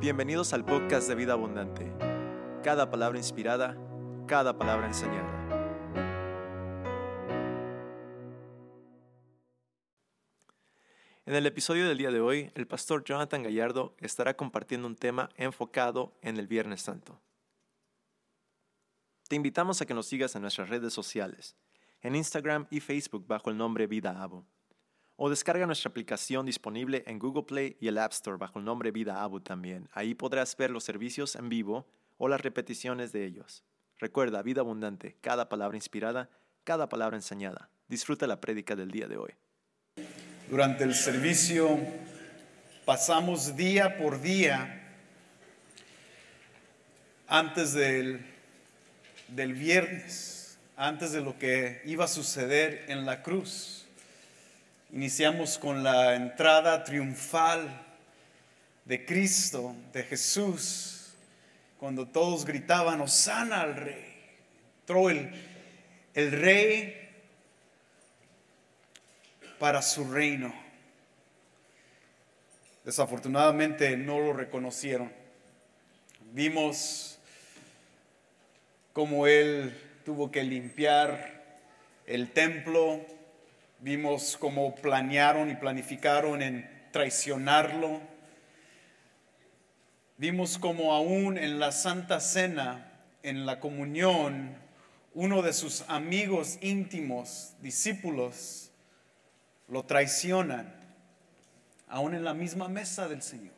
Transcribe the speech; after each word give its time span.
Bienvenidos 0.00 0.54
al 0.54 0.64
podcast 0.64 1.08
de 1.08 1.14
Vida 1.14 1.34
Abundante. 1.34 1.92
Cada 2.64 2.90
palabra 2.90 3.18
inspirada, 3.18 3.76
cada 4.26 4.56
palabra 4.56 4.86
enseñada. 4.86 5.28
En 11.26 11.34
el 11.34 11.44
episodio 11.44 11.86
del 11.86 11.98
día 11.98 12.10
de 12.10 12.22
hoy, 12.22 12.50
el 12.54 12.66
pastor 12.66 13.04
Jonathan 13.04 13.42
Gallardo 13.42 13.94
estará 13.98 14.34
compartiendo 14.38 14.86
un 14.86 14.96
tema 14.96 15.28
enfocado 15.36 16.16
en 16.22 16.38
el 16.38 16.46
Viernes 16.46 16.80
Santo. 16.80 17.20
Te 19.28 19.36
invitamos 19.36 19.82
a 19.82 19.86
que 19.86 19.92
nos 19.92 20.06
sigas 20.06 20.34
en 20.34 20.40
nuestras 20.40 20.70
redes 20.70 20.94
sociales, 20.94 21.56
en 22.00 22.16
Instagram 22.16 22.66
y 22.70 22.80
Facebook 22.80 23.26
bajo 23.26 23.50
el 23.50 23.58
nombre 23.58 23.86
Vida 23.86 24.22
Abo 24.22 24.46
o 25.22 25.28
descarga 25.28 25.66
nuestra 25.66 25.90
aplicación 25.90 26.46
disponible 26.46 27.04
en 27.06 27.18
Google 27.18 27.42
Play 27.42 27.76
y 27.78 27.88
el 27.88 27.98
App 27.98 28.12
Store 28.12 28.38
bajo 28.38 28.58
el 28.58 28.64
nombre 28.64 28.90
Vida 28.90 29.22
Abu 29.22 29.40
también. 29.40 29.86
Ahí 29.92 30.14
podrás 30.14 30.56
ver 30.56 30.70
los 30.70 30.82
servicios 30.82 31.36
en 31.36 31.50
vivo 31.50 31.86
o 32.16 32.26
las 32.26 32.40
repeticiones 32.40 33.12
de 33.12 33.26
ellos. 33.26 33.62
Recuerda, 33.98 34.40
vida 34.40 34.62
abundante, 34.62 35.18
cada 35.20 35.50
palabra 35.50 35.76
inspirada, 35.76 36.30
cada 36.64 36.88
palabra 36.88 37.18
enseñada. 37.18 37.68
Disfruta 37.86 38.26
la 38.26 38.40
prédica 38.40 38.74
del 38.76 38.90
día 38.90 39.08
de 39.08 39.18
hoy. 39.18 39.34
Durante 40.48 40.84
el 40.84 40.94
servicio 40.94 41.78
pasamos 42.86 43.54
día 43.56 43.98
por 43.98 44.22
día 44.22 44.96
antes 47.28 47.74
del, 47.74 48.24
del 49.28 49.52
viernes, 49.52 50.58
antes 50.78 51.12
de 51.12 51.20
lo 51.20 51.38
que 51.38 51.82
iba 51.84 52.06
a 52.06 52.08
suceder 52.08 52.86
en 52.88 53.04
la 53.04 53.22
cruz 53.22 53.79
Iniciamos 54.92 55.56
con 55.56 55.84
la 55.84 56.16
entrada 56.16 56.82
triunfal 56.82 57.86
de 58.84 59.06
Cristo, 59.06 59.76
de 59.92 60.02
Jesús, 60.02 61.14
cuando 61.78 62.08
todos 62.08 62.44
gritaban, 62.44 63.00
Osana 63.00 63.60
al 63.60 63.76
Rey. 63.76 64.16
Entró 64.80 65.08
el, 65.08 65.30
el 66.12 66.32
Rey 66.32 67.08
para 69.60 69.80
su 69.80 70.10
reino. 70.10 70.52
Desafortunadamente 72.84 73.96
no 73.96 74.18
lo 74.18 74.32
reconocieron. 74.32 75.12
Vimos 76.32 77.20
cómo 78.92 79.28
Él 79.28 79.72
tuvo 80.04 80.32
que 80.32 80.42
limpiar 80.42 81.60
el 82.06 82.32
templo 82.32 83.19
Vimos 83.82 84.36
cómo 84.38 84.74
planearon 84.74 85.50
y 85.50 85.54
planificaron 85.54 86.42
en 86.42 86.68
traicionarlo. 86.92 88.00
Vimos 90.18 90.58
cómo 90.58 90.92
aún 90.92 91.38
en 91.38 91.58
la 91.58 91.72
Santa 91.72 92.20
Cena, 92.20 92.92
en 93.22 93.46
la 93.46 93.58
comunión, 93.58 94.54
uno 95.14 95.40
de 95.40 95.54
sus 95.54 95.82
amigos 95.88 96.58
íntimos, 96.60 97.54
discípulos, 97.62 98.70
lo 99.66 99.84
traicionan, 99.84 100.74
aún 101.88 102.14
en 102.14 102.22
la 102.22 102.34
misma 102.34 102.68
mesa 102.68 103.08
del 103.08 103.22
Señor. 103.22 103.54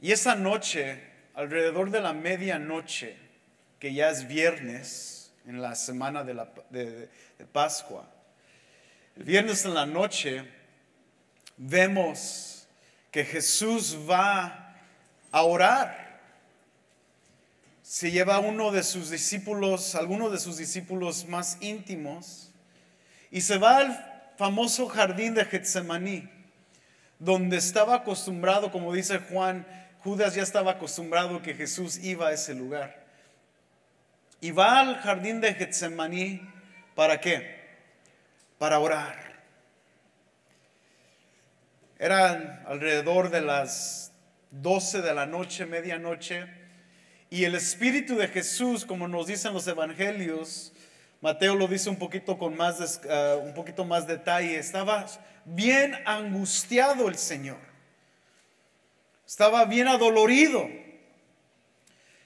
Y 0.00 0.12
esa 0.12 0.36
noche, 0.36 1.02
alrededor 1.34 1.90
de 1.90 2.00
la 2.00 2.12
medianoche, 2.12 3.16
que 3.80 3.92
ya 3.92 4.10
es 4.10 4.28
viernes, 4.28 5.17
en 5.48 5.62
la 5.62 5.74
semana 5.74 6.24
de, 6.24 6.34
la, 6.34 6.48
de, 6.68 7.08
Pascua. 7.52 8.06
El 9.16 9.24
viernes 9.24 9.64
en 9.64 9.72
la 9.72 9.86
noche 9.86 10.44
vemos 11.56 12.68
que 13.10 13.24
Jesús 13.24 13.96
va 14.08 14.76
a 15.32 15.42
orar. 15.42 16.20
Se 17.82 18.10
lleva 18.10 18.38
uno 18.40 18.70
de 18.70 18.82
sus 18.82 19.08
discípulos, 19.08 19.94
alguno 19.94 20.28
de 20.28 20.38
sus 20.38 20.58
discípulos 20.58 21.26
más 21.26 21.56
íntimos, 21.62 22.50
y 23.30 23.40
se 23.40 23.56
va 23.56 23.78
al 23.78 24.34
famoso 24.36 24.86
jardín 24.86 25.32
de 25.34 25.46
Getsemaní, 25.46 26.28
donde 27.18 27.56
estaba 27.56 27.94
acostumbrado, 27.94 28.70
como 28.70 28.92
dice 28.92 29.18
Juan, 29.18 29.66
Judas 30.04 30.34
ya 30.34 30.42
estaba 30.42 30.72
acostumbrado 30.72 31.40
que 31.40 31.54
Jesús 31.54 31.96
iba 32.04 32.28
a 32.28 32.32
ese 32.32 32.54
lugar. 32.54 33.07
Y 34.40 34.52
va 34.52 34.80
al 34.80 34.96
jardín 34.98 35.40
de 35.40 35.54
Getsemaní, 35.54 36.40
¿para 36.94 37.20
qué? 37.20 37.58
Para 38.58 38.78
orar. 38.78 39.42
Eran 41.98 42.62
alrededor 42.66 43.30
de 43.30 43.40
las 43.40 44.12
12 44.52 45.02
de 45.02 45.14
la 45.14 45.26
noche, 45.26 45.66
medianoche, 45.66 46.46
y 47.30 47.44
el 47.44 47.56
Espíritu 47.56 48.16
de 48.16 48.28
Jesús, 48.28 48.86
como 48.86 49.08
nos 49.08 49.26
dicen 49.26 49.52
los 49.52 49.66
evangelios, 49.66 50.72
Mateo 51.20 51.56
lo 51.56 51.66
dice 51.66 51.90
un 51.90 51.96
poquito 51.96 52.38
con 52.38 52.56
más, 52.56 53.00
uh, 53.04 53.38
un 53.40 53.52
poquito 53.52 53.84
más 53.84 54.06
detalle, 54.06 54.56
estaba 54.56 55.04
bien 55.44 55.94
angustiado 56.06 57.08
el 57.08 57.16
Señor, 57.16 57.58
estaba 59.26 59.64
bien 59.64 59.88
adolorido, 59.88 60.68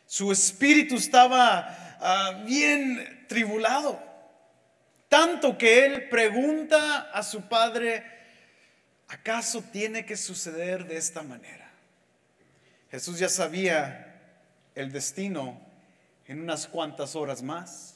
su 0.07 0.31
espíritu 0.31 0.97
estaba 0.97 1.82
Ah, 2.05 2.43
bien 2.45 3.27
tribulado. 3.29 4.03
Tanto 5.09 5.57
que 5.57 5.87
él 5.87 6.09
pregunta 6.09 7.13
a 7.13 7.23
su 7.23 7.43
padre, 7.49 8.03
¿acaso 9.07 9.63
tiene 9.71 10.05
que 10.05 10.17
suceder 10.17 10.85
de 10.89 10.97
esta 10.97 11.23
manera? 11.23 11.71
Jesús 12.91 13.21
ya 13.21 13.29
sabía 13.29 14.21
el 14.75 14.91
destino 14.91 15.61
en 16.27 16.41
unas 16.41 16.67
cuantas 16.67 17.15
horas 17.15 17.41
más. 17.41 17.95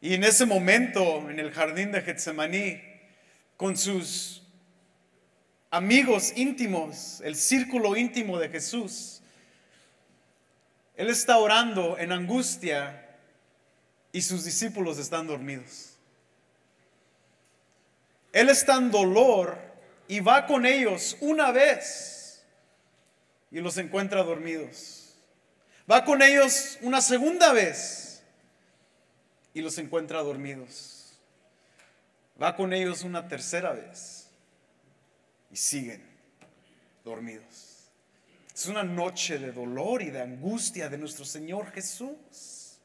Y 0.00 0.14
en 0.14 0.22
ese 0.22 0.46
momento, 0.46 1.28
en 1.28 1.40
el 1.40 1.50
jardín 1.50 1.90
de 1.90 2.02
Getsemaní, 2.02 2.80
con 3.56 3.76
sus 3.76 4.44
amigos 5.72 6.34
íntimos, 6.36 7.20
el 7.24 7.34
círculo 7.34 7.96
íntimo 7.96 8.38
de 8.38 8.48
Jesús, 8.48 9.22
él 10.96 11.10
está 11.10 11.38
orando 11.38 11.98
en 11.98 12.12
angustia 12.12 13.18
y 14.12 14.22
sus 14.22 14.44
discípulos 14.44 14.98
están 14.98 15.26
dormidos. 15.26 15.96
Él 18.32 18.48
está 18.48 18.76
en 18.76 18.90
dolor 18.90 19.58
y 20.08 20.20
va 20.20 20.46
con 20.46 20.66
ellos 20.66 21.16
una 21.20 21.50
vez 21.50 22.44
y 23.50 23.60
los 23.60 23.76
encuentra 23.78 24.22
dormidos. 24.22 25.14
Va 25.90 26.04
con 26.04 26.22
ellos 26.22 26.78
una 26.82 27.00
segunda 27.00 27.52
vez 27.52 28.22
y 29.52 29.62
los 29.62 29.78
encuentra 29.78 30.22
dormidos. 30.22 31.18
Va 32.40 32.56
con 32.56 32.72
ellos 32.72 33.02
una 33.02 33.28
tercera 33.28 33.72
vez 33.72 34.28
y 35.50 35.56
siguen 35.56 36.04
dormidos. 37.04 37.63
Es 38.54 38.66
una 38.66 38.84
noche 38.84 39.38
de 39.38 39.50
dolor 39.50 40.00
y 40.00 40.10
de 40.10 40.22
angustia 40.22 40.88
de 40.88 40.96
nuestro 40.96 41.24
Señor 41.24 41.72
Jesús. 41.72 42.78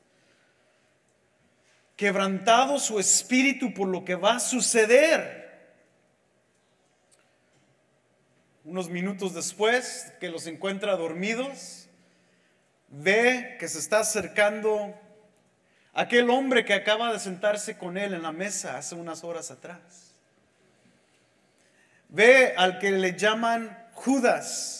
Quebrantado 1.95 2.79
su 2.79 2.99
espíritu 2.99 3.71
por 3.71 3.87
lo 3.87 4.03
que 4.03 4.15
va 4.15 4.37
a 4.37 4.39
suceder. 4.39 5.37
Unos 8.63 8.89
minutos 8.89 9.35
después 9.35 10.11
que 10.19 10.29
los 10.29 10.47
encuentra 10.47 10.95
dormidos, 10.95 11.87
ve 12.87 13.57
que 13.59 13.67
se 13.67 13.77
está 13.77 13.99
acercando 13.99 14.99
aquel 15.93 16.31
hombre 16.31 16.65
que 16.65 16.73
acaba 16.73 17.13
de 17.13 17.19
sentarse 17.19 17.77
con 17.77 17.95
él 17.97 18.15
en 18.15 18.23
la 18.23 18.31
mesa 18.31 18.77
hace 18.77 18.95
unas 18.95 19.23
horas 19.23 19.51
atrás. 19.51 20.15
Ve 22.07 22.55
al 22.57 22.79
que 22.79 22.89
le 22.89 23.15
llaman 23.15 23.87
Judas 23.93 24.78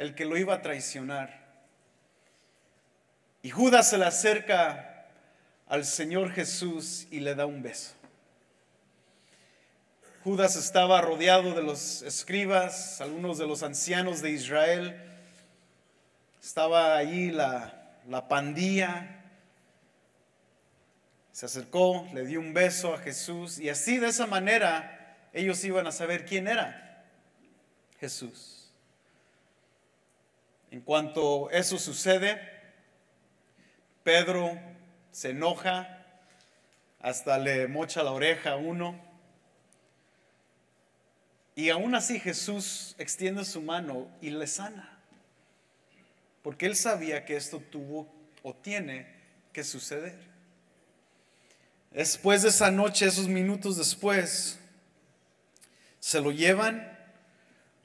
el 0.00 0.14
que 0.14 0.24
lo 0.24 0.38
iba 0.38 0.54
a 0.54 0.62
traicionar. 0.62 1.38
Y 3.42 3.50
Judas 3.50 3.90
se 3.90 3.98
le 3.98 4.06
acerca 4.06 5.06
al 5.68 5.84
Señor 5.84 6.32
Jesús 6.32 7.06
y 7.10 7.20
le 7.20 7.34
da 7.34 7.44
un 7.44 7.62
beso. 7.62 7.92
Judas 10.24 10.56
estaba 10.56 11.02
rodeado 11.02 11.54
de 11.54 11.62
los 11.62 12.00
escribas, 12.00 13.02
algunos 13.02 13.36
de 13.36 13.46
los 13.46 13.62
ancianos 13.62 14.22
de 14.22 14.30
Israel. 14.30 14.98
Estaba 16.42 16.96
allí 16.96 17.30
la, 17.30 17.98
la 18.08 18.26
pandilla. 18.26 19.22
Se 21.30 21.44
acercó, 21.44 22.08
le 22.14 22.24
dio 22.24 22.40
un 22.40 22.54
beso 22.54 22.94
a 22.94 22.98
Jesús 22.98 23.58
y 23.58 23.68
así 23.68 23.98
de 23.98 24.08
esa 24.08 24.26
manera 24.26 25.28
ellos 25.34 25.62
iban 25.62 25.86
a 25.86 25.92
saber 25.92 26.24
quién 26.24 26.48
era 26.48 27.04
Jesús. 27.98 28.59
En 30.70 30.80
cuanto 30.80 31.50
eso 31.50 31.78
sucede, 31.78 32.40
Pedro 34.04 34.58
se 35.10 35.30
enoja, 35.30 36.06
hasta 37.00 37.38
le 37.38 37.66
mocha 37.66 38.02
la 38.02 38.12
oreja 38.12 38.52
a 38.52 38.56
uno. 38.56 39.00
Y 41.56 41.70
aún 41.70 41.94
así 41.94 42.20
Jesús 42.20 42.94
extiende 42.98 43.44
su 43.44 43.60
mano 43.60 44.08
y 44.20 44.30
le 44.30 44.46
sana. 44.46 44.98
Porque 46.42 46.66
él 46.66 46.76
sabía 46.76 47.24
que 47.24 47.36
esto 47.36 47.58
tuvo 47.58 48.10
o 48.42 48.54
tiene 48.54 49.06
que 49.52 49.64
suceder. 49.64 50.16
Después 51.90 52.42
de 52.42 52.50
esa 52.50 52.70
noche, 52.70 53.06
esos 53.06 53.26
minutos 53.26 53.76
después, 53.76 54.58
se 55.98 56.20
lo 56.20 56.30
llevan 56.30 56.96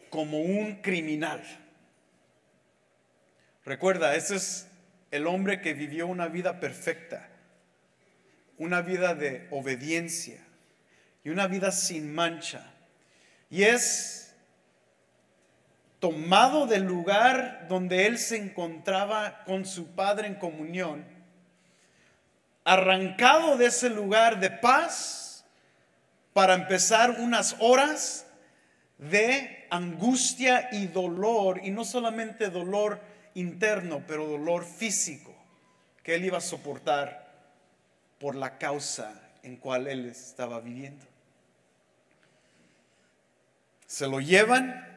como 0.10 0.40
un 0.40 0.82
criminal. 0.82 1.44
Recuerda, 3.66 4.16
ese 4.16 4.36
es 4.36 4.68
el 5.10 5.26
hombre 5.26 5.60
que 5.60 5.74
vivió 5.74 6.06
una 6.06 6.28
vida 6.28 6.60
perfecta, 6.60 7.28
una 8.60 8.82
vida 8.82 9.16
de 9.16 9.48
obediencia 9.50 10.40
y 11.24 11.30
una 11.30 11.48
vida 11.48 11.72
sin 11.72 12.14
mancha. 12.14 12.72
Y 13.50 13.64
es 13.64 14.36
tomado 16.00 16.68
del 16.68 16.84
lugar 16.84 17.66
donde 17.68 18.06
él 18.06 18.20
se 18.20 18.38
encontraba 18.38 19.44
con 19.46 19.66
su 19.66 19.96
Padre 19.96 20.28
en 20.28 20.36
comunión, 20.36 21.04
arrancado 22.64 23.58
de 23.58 23.66
ese 23.66 23.90
lugar 23.90 24.40
de 24.40 24.52
paz 24.52 25.44
para 26.34 26.54
empezar 26.54 27.12
unas 27.20 27.56
horas 27.60 28.28
de 29.00 29.66
angustia 29.72 30.70
y 30.72 30.86
dolor, 30.86 31.62
y 31.64 31.72
no 31.72 31.84
solamente 31.84 32.52
dolor 32.52 33.15
interno, 33.36 34.04
pero 34.08 34.28
dolor 34.28 34.66
físico 34.66 35.34
que 36.04 36.16
él 36.16 36.26
iba 36.26 36.40
a 36.40 36.42
soportar 36.42 37.26
por 38.20 38.36
la 38.36 38.58
causa 38.58 39.22
en 39.44 39.58
cual 39.58 39.88
él 39.88 40.06
estaba 40.08 40.60
viviendo. 40.60 41.06
Se 43.88 44.08
lo 44.08 44.20
llevan 44.20 44.96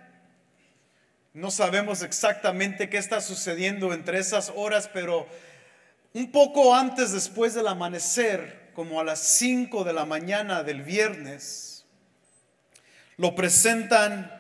no 1.39 1.53
sabemos 1.53 2.03
exactamente 2.03 2.89
qué 2.89 2.97
está 2.97 3.21
sucediendo 3.21 3.93
entre 3.93 4.19
esas 4.19 4.53
horas, 4.57 4.91
pero 4.93 5.29
un 6.13 6.33
poco 6.33 6.75
antes 6.75 7.13
después 7.13 7.55
del 7.55 7.69
amanecer, 7.69 8.71
como 8.75 9.01
a 9.01 9.05
las 9.05 9.21
5 9.21 9.85
de 9.85 9.93
la 9.93 10.05
mañana 10.05 10.65
del 10.65 10.83
viernes, 10.83 11.85
lo 13.17 13.37
presentan 13.37 14.33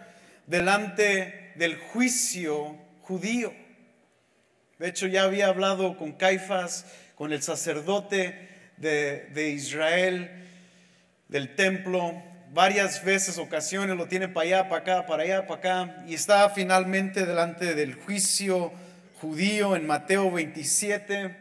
delante 0.49 1.53
del 1.55 1.77
juicio 1.77 2.77
judío. 3.03 3.53
De 4.79 4.89
hecho, 4.89 5.09
ya 5.09 5.25
había 5.25 5.49
hablado 5.49 5.97
con 5.97 6.13
Caifás, 6.13 6.87
con 7.17 7.33
el 7.33 7.43
sacerdote 7.43 8.49
de, 8.77 9.29
de 9.35 9.51
Israel, 9.51 10.31
del 11.29 11.57
templo, 11.57 12.23
varias 12.53 13.05
veces, 13.05 13.39
ocasiones, 13.39 13.97
lo 13.97 14.07
tiene 14.07 14.29
para 14.29 14.47
allá, 14.47 14.69
para 14.69 14.83
acá, 14.83 15.07
para 15.07 15.23
allá, 15.25 15.47
para 15.49 15.59
acá, 15.59 16.05
y 16.07 16.15
está 16.15 16.49
finalmente 16.51 17.27
delante 17.27 17.75
del 17.75 17.95
juicio 17.95 18.73
judío 19.21 19.75
en 19.75 19.85
Mateo 19.85 20.31
27, 20.31 21.37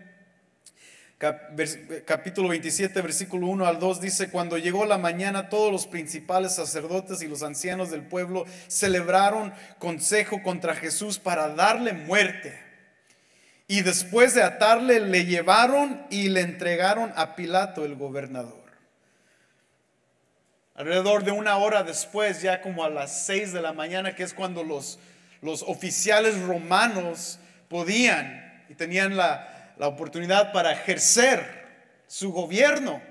capítulo 2.06 2.50
27, 2.50 3.02
versículo 3.02 3.48
1 3.48 3.68
al 3.68 3.80
2, 3.80 4.02
dice, 4.02 4.30
cuando 4.32 4.58
llegó 4.58 4.86
la 4.86 4.98
mañana, 4.98 5.50
todos 5.50 5.72
los 5.72 5.86
principales 5.86 6.56
sacerdotes 6.56 7.22
y 7.22 7.28
los 7.28 7.44
ancianos 7.44 7.92
del 7.92 8.02
pueblo 8.02 8.46
celebraron 8.68 9.54
consejo 9.78 10.42
contra 10.42 10.76
Jesús 10.76 11.20
para 11.20 11.50
darle 11.50 11.94
muerte. 11.94 12.67
Y 13.68 13.82
después 13.82 14.34
de 14.34 14.44
atarle, 14.44 15.02
le 15.02 15.26
llevaron 15.26 16.06
y 16.10 16.30
le 16.30 16.42
entregaron 16.42 17.12
a 17.16 17.36
Pilato, 17.36 17.84
el 17.84 17.96
gobernador. 17.96 18.66
Alrededor 20.76 21.24
de 21.24 21.32
una 21.32 21.58
hora 21.58 21.84
después, 21.84 22.42
ya 22.42 22.62
como 22.62 22.86
a 22.86 22.90
las 22.90 23.26
seis 23.26 23.52
de 23.52 23.62
la 23.62 23.74
mañana, 23.74 24.16
que 24.16 24.24
es 24.24 24.34
cuando 24.34 24.64
los, 24.64 25.00
los 25.42 25.64
oficiales 25.64 26.40
romanos 26.44 27.40
podían 27.68 28.64
y 28.70 28.76
tenían 28.76 29.18
la, 29.18 29.74
la 29.78 29.88
oportunidad 29.88 30.54
para 30.54 30.72
ejercer 30.72 31.66
su 32.08 32.32
gobierno, 32.32 33.02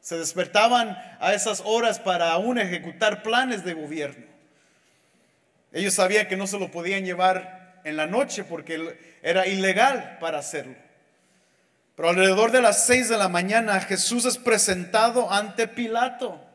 se 0.00 0.16
despertaban 0.16 0.96
a 1.20 1.34
esas 1.34 1.62
horas 1.64 1.98
para 1.98 2.30
aún 2.30 2.58
ejecutar 2.58 3.22
planes 3.22 3.64
de 3.64 3.74
gobierno. 3.74 4.24
Ellos 5.72 5.94
sabían 5.94 6.26
que 6.26 6.36
no 6.36 6.46
se 6.46 6.58
lo 6.58 6.70
podían 6.70 7.04
llevar 7.04 7.59
en 7.84 7.96
la 7.96 8.06
noche 8.06 8.44
porque 8.44 8.96
era 9.22 9.46
ilegal 9.46 10.18
para 10.20 10.38
hacerlo. 10.38 10.74
Pero 11.96 12.08
alrededor 12.08 12.50
de 12.50 12.62
las 12.62 12.86
seis 12.86 13.08
de 13.08 13.18
la 13.18 13.28
mañana 13.28 13.78
Jesús 13.80 14.24
es 14.24 14.38
presentado 14.38 15.30
ante 15.30 15.68
Pilato. 15.68 16.46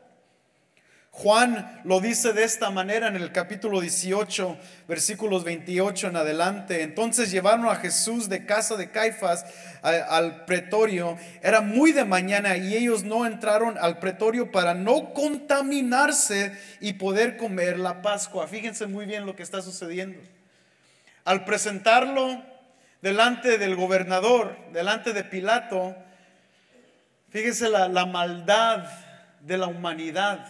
Juan 1.18 1.80
lo 1.84 2.00
dice 2.00 2.34
de 2.34 2.44
esta 2.44 2.68
manera 2.68 3.08
en 3.08 3.16
el 3.16 3.32
capítulo 3.32 3.80
18, 3.80 4.58
versículos 4.86 5.44
28 5.44 6.08
en 6.08 6.16
adelante. 6.16 6.82
Entonces 6.82 7.30
llevaron 7.30 7.66
a 7.68 7.76
Jesús 7.76 8.28
de 8.28 8.44
casa 8.44 8.76
de 8.76 8.90
Caifás 8.90 9.46
al 9.80 10.44
pretorio. 10.44 11.16
Era 11.42 11.62
muy 11.62 11.92
de 11.92 12.04
mañana 12.04 12.58
y 12.58 12.76
ellos 12.76 13.04
no 13.04 13.24
entraron 13.24 13.78
al 13.78 13.98
pretorio 13.98 14.52
para 14.52 14.74
no 14.74 15.14
contaminarse 15.14 16.52
y 16.80 16.92
poder 16.92 17.38
comer 17.38 17.78
la 17.78 18.02
Pascua. 18.02 18.46
Fíjense 18.46 18.86
muy 18.86 19.06
bien 19.06 19.24
lo 19.24 19.34
que 19.34 19.42
está 19.42 19.62
sucediendo. 19.62 20.20
Al 21.26 21.44
presentarlo 21.44 22.40
delante 23.02 23.58
del 23.58 23.74
gobernador, 23.74 24.56
delante 24.72 25.12
de 25.12 25.24
Pilato, 25.24 25.96
fíjense 27.30 27.68
la, 27.68 27.88
la 27.88 28.06
maldad 28.06 28.84
de 29.40 29.58
la 29.58 29.66
humanidad. 29.66 30.46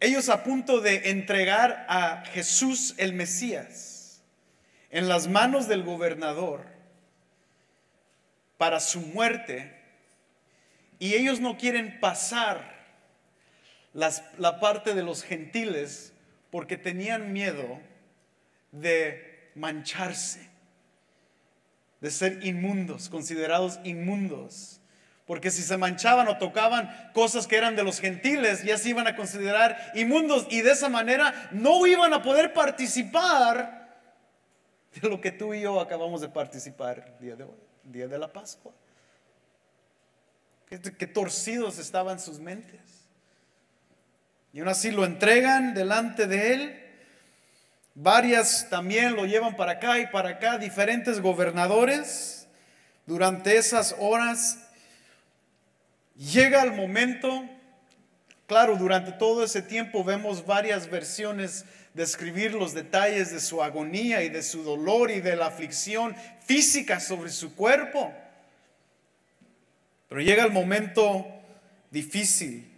Ellos 0.00 0.28
a 0.28 0.42
punto 0.42 0.80
de 0.80 1.10
entregar 1.10 1.86
a 1.88 2.24
Jesús 2.32 2.96
el 2.98 3.12
Mesías 3.12 4.24
en 4.90 5.08
las 5.08 5.28
manos 5.28 5.68
del 5.68 5.84
gobernador 5.84 6.66
para 8.58 8.80
su 8.80 9.02
muerte 9.02 9.80
y 10.98 11.14
ellos 11.14 11.38
no 11.38 11.56
quieren 11.56 12.00
pasar 12.00 12.74
la 13.92 14.58
parte 14.58 14.94
de 14.94 15.04
los 15.04 15.22
gentiles 15.22 16.12
porque 16.50 16.76
tenían 16.76 17.32
miedo 17.32 17.88
de 18.72 19.50
mancharse, 19.54 20.48
de 22.00 22.10
ser 22.10 22.44
inmundos, 22.44 23.08
considerados 23.08 23.78
inmundos. 23.84 24.80
Porque 25.26 25.50
si 25.50 25.62
se 25.62 25.76
manchaban 25.76 26.26
o 26.26 26.38
tocaban 26.38 26.90
cosas 27.14 27.46
que 27.46 27.56
eran 27.56 27.76
de 27.76 27.84
los 27.84 28.00
gentiles, 28.00 28.64
ya 28.64 28.76
se 28.76 28.88
iban 28.88 29.06
a 29.06 29.14
considerar 29.14 29.92
inmundos 29.94 30.46
y 30.50 30.62
de 30.62 30.72
esa 30.72 30.88
manera 30.88 31.50
no 31.52 31.86
iban 31.86 32.12
a 32.12 32.22
poder 32.22 32.52
participar 32.52 33.80
de 34.94 35.08
lo 35.08 35.20
que 35.20 35.30
tú 35.30 35.54
y 35.54 35.60
yo 35.60 35.80
acabamos 35.80 36.20
de 36.20 36.28
participar 36.28 37.14
el 37.14 37.24
día 37.24 37.36
de 37.36 37.44
hoy, 37.44 37.60
día 37.84 38.08
de 38.08 38.18
la 38.18 38.32
Pascua. 38.32 38.72
Qué, 40.70 41.06
torcidos 41.08 41.78
estaban 41.78 42.20
sus 42.20 42.38
mentes. 42.38 42.80
Y 44.52 44.60
aún 44.60 44.68
así 44.68 44.92
lo 44.92 45.04
entregan 45.04 45.74
delante 45.74 46.26
de 46.26 46.54
él. 46.54 46.79
Varias 48.02 48.68
también 48.70 49.14
lo 49.14 49.26
llevan 49.26 49.56
para 49.56 49.72
acá 49.72 49.98
y 49.98 50.06
para 50.06 50.30
acá, 50.30 50.58
diferentes 50.58 51.20
gobernadores. 51.20 52.48
Durante 53.06 53.56
esas 53.56 53.94
horas 53.98 54.58
Llega 56.20 56.62
el 56.62 56.72
momento, 56.72 57.48
claro, 58.46 58.76
durante 58.76 59.10
todo 59.12 59.42
ese 59.42 59.62
tiempo 59.62 60.04
vemos 60.04 60.44
varias 60.44 60.90
versiones 60.90 61.64
describir 61.94 62.52
los 62.52 62.74
detalles 62.74 63.32
de 63.32 63.40
su 63.40 63.62
agonía 63.62 64.22
y 64.22 64.28
de 64.28 64.42
su 64.42 64.62
dolor 64.62 65.10
y 65.10 65.22
de 65.22 65.34
la 65.34 65.46
aflicción 65.46 66.14
física 66.44 67.00
sobre 67.00 67.30
su 67.30 67.54
cuerpo. 67.54 68.12
Pero 70.10 70.20
llega 70.20 70.44
el 70.44 70.52
momento 70.52 71.26
difícil, 71.90 72.70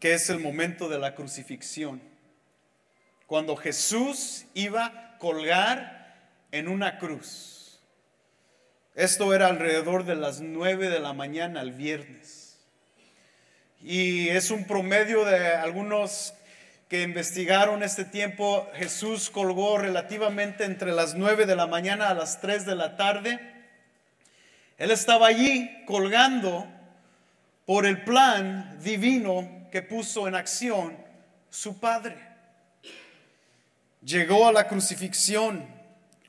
que 0.00 0.14
es 0.14 0.30
el 0.30 0.40
momento 0.40 0.88
de 0.88 0.98
la 0.98 1.14
crucifixión, 1.14 2.00
cuando 3.30 3.54
Jesús 3.54 4.44
iba 4.54 4.86
a 4.86 5.18
colgar 5.18 6.16
en 6.50 6.66
una 6.66 6.98
cruz. 6.98 7.78
Esto 8.96 9.32
era 9.32 9.46
alrededor 9.46 10.04
de 10.04 10.16
las 10.16 10.40
9 10.40 10.90
de 10.90 10.98
la 10.98 11.12
mañana 11.12 11.60
el 11.60 11.70
viernes. 11.70 12.58
Y 13.80 14.30
es 14.30 14.50
un 14.50 14.64
promedio 14.64 15.24
de 15.24 15.46
algunos 15.46 16.34
que 16.88 17.02
investigaron 17.02 17.84
este 17.84 18.04
tiempo. 18.04 18.68
Jesús 18.74 19.30
colgó 19.30 19.78
relativamente 19.78 20.64
entre 20.64 20.90
las 20.90 21.14
9 21.14 21.46
de 21.46 21.54
la 21.54 21.68
mañana 21.68 22.08
a 22.08 22.14
las 22.14 22.40
3 22.40 22.66
de 22.66 22.74
la 22.74 22.96
tarde. 22.96 23.38
Él 24.76 24.90
estaba 24.90 25.28
allí 25.28 25.84
colgando 25.86 26.66
por 27.64 27.86
el 27.86 28.02
plan 28.02 28.76
divino 28.82 29.68
que 29.70 29.82
puso 29.82 30.26
en 30.26 30.34
acción 30.34 30.98
su 31.48 31.78
Padre. 31.78 32.29
Llegó 34.02 34.48
a 34.48 34.52
la 34.52 34.66
crucifixión. 34.66 35.66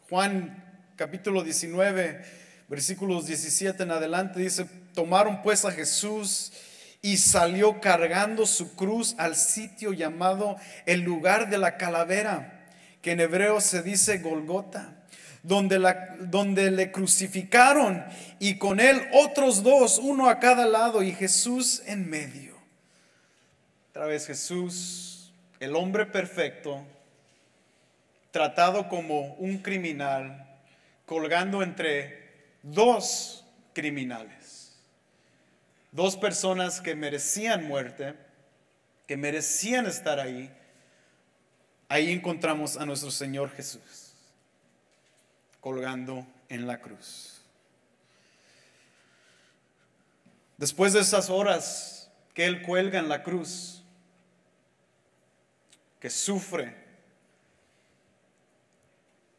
Juan 0.10 0.64
capítulo 0.98 1.44
19 1.44 2.42
versículos 2.72 3.26
17 3.28 3.84
en 3.84 3.92
adelante 3.92 4.40
dice, 4.40 4.66
tomaron 4.94 5.42
pues 5.42 5.66
a 5.66 5.72
Jesús 5.72 6.54
y 7.02 7.18
salió 7.18 7.82
cargando 7.82 8.46
su 8.46 8.78
cruz 8.78 9.14
al 9.18 9.36
sitio 9.36 9.92
llamado 9.92 10.56
el 10.86 11.02
lugar 11.02 11.50
de 11.50 11.58
la 11.58 11.76
calavera, 11.76 12.66
que 13.02 13.12
en 13.12 13.20
hebreo 13.20 13.60
se 13.60 13.82
dice 13.82 14.20
Golgota, 14.20 15.04
donde, 15.44 15.80
donde 16.22 16.72
le 16.72 16.94
crucificaron 16.94 18.06
y 18.40 18.58
con 18.58 18.80
él 18.80 19.02
otros 19.12 19.64
dos, 19.64 19.98
uno 19.98 20.30
a 20.30 20.40
cada 20.40 20.66
lado 20.66 21.04
y 21.04 21.12
Jesús 21.12 21.84
en 21.88 22.10
medio. 22.10 22.56
Otra 23.90 24.06
vez 24.06 24.28
Jesús, 24.28 25.34
el 25.60 25.76
hombre 25.76 26.06
perfecto, 26.06 26.86
tratado 28.32 28.88
como 28.88 29.34
un 29.36 29.60
criminal, 29.60 30.48
colgando 31.06 31.62
entre 31.64 32.32
dos 32.64 33.46
criminales. 33.74 34.78
Dos 35.92 36.16
personas 36.16 36.80
que 36.80 36.96
merecían 36.96 37.68
muerte, 37.68 38.16
que 39.08 39.18
merecían 39.18 39.86
estar 39.86 40.20
ahí. 40.20 40.50
Ahí 41.90 42.12
encontramos 42.12 42.78
a 42.78 42.86
nuestro 42.86 43.12
Señor 43.12 43.52
Jesús 43.52 44.12
colgando 45.62 46.26
en 46.50 46.68
la 46.68 46.82
cruz. 46.82 47.40
Después 50.58 50.94
de 50.94 51.00
esas 51.00 51.30
horas 51.30 52.12
que 52.34 52.46
Él 52.46 52.64
cuelga 52.64 53.00
en 53.00 53.08
la 53.08 53.24
cruz, 53.24 53.84
que 56.00 56.10
sufre, 56.10 56.81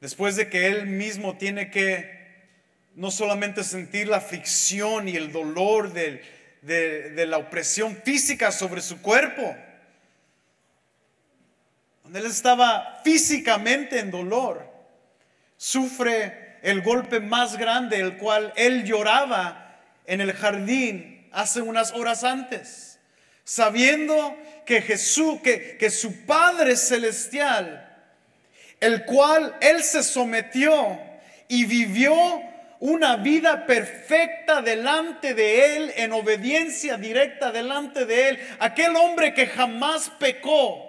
después 0.02 0.34
de 0.34 0.50
que 0.50 0.66
Él 0.66 0.88
mismo 0.88 1.38
tiene 1.38 1.70
que 1.70 2.10
no 2.96 3.12
solamente 3.12 3.62
sentir 3.62 4.08
la 4.08 4.16
aflicción 4.16 5.08
y 5.08 5.16
el 5.16 5.30
dolor 5.30 5.92
de, 5.92 7.24
la 7.24 7.38
opresión 7.38 7.96
física 8.04 8.50
sobre 8.50 8.82
su 8.82 9.00
cuerpo. 9.00 9.56
Donde 12.02 12.18
él 12.18 12.26
estaba 12.26 13.00
físicamente 13.04 14.00
en 14.00 14.10
dolor, 14.10 14.68
sufre 15.56 16.58
el 16.62 16.82
golpe 16.82 17.20
más 17.20 17.56
grande, 17.56 18.00
el 18.00 18.18
cual 18.18 18.52
él 18.56 18.82
lloraba 18.82 19.80
en 20.06 20.20
el 20.20 20.32
jardín 20.32 21.28
hace 21.30 21.62
unas 21.62 21.92
horas 21.92 22.24
antes, 22.24 22.98
sabiendo 23.44 24.36
que 24.66 24.82
Jesús, 24.82 25.40
que 25.42 25.90
su 25.90 26.26
Padre 26.26 26.74
Celestial, 26.74 27.91
el 28.82 29.04
cual 29.04 29.54
él 29.60 29.80
se 29.84 30.02
sometió 30.02 31.00
y 31.46 31.66
vivió 31.66 32.12
una 32.80 33.14
vida 33.14 33.64
perfecta 33.64 34.60
delante 34.60 35.34
de 35.34 35.76
Él, 35.76 35.92
en 35.94 36.12
obediencia 36.12 36.96
directa 36.96 37.52
delante 37.52 38.06
de 38.06 38.30
Él. 38.30 38.38
Aquel 38.58 38.96
hombre 38.96 39.34
que 39.34 39.46
jamás 39.46 40.10
pecó 40.18 40.84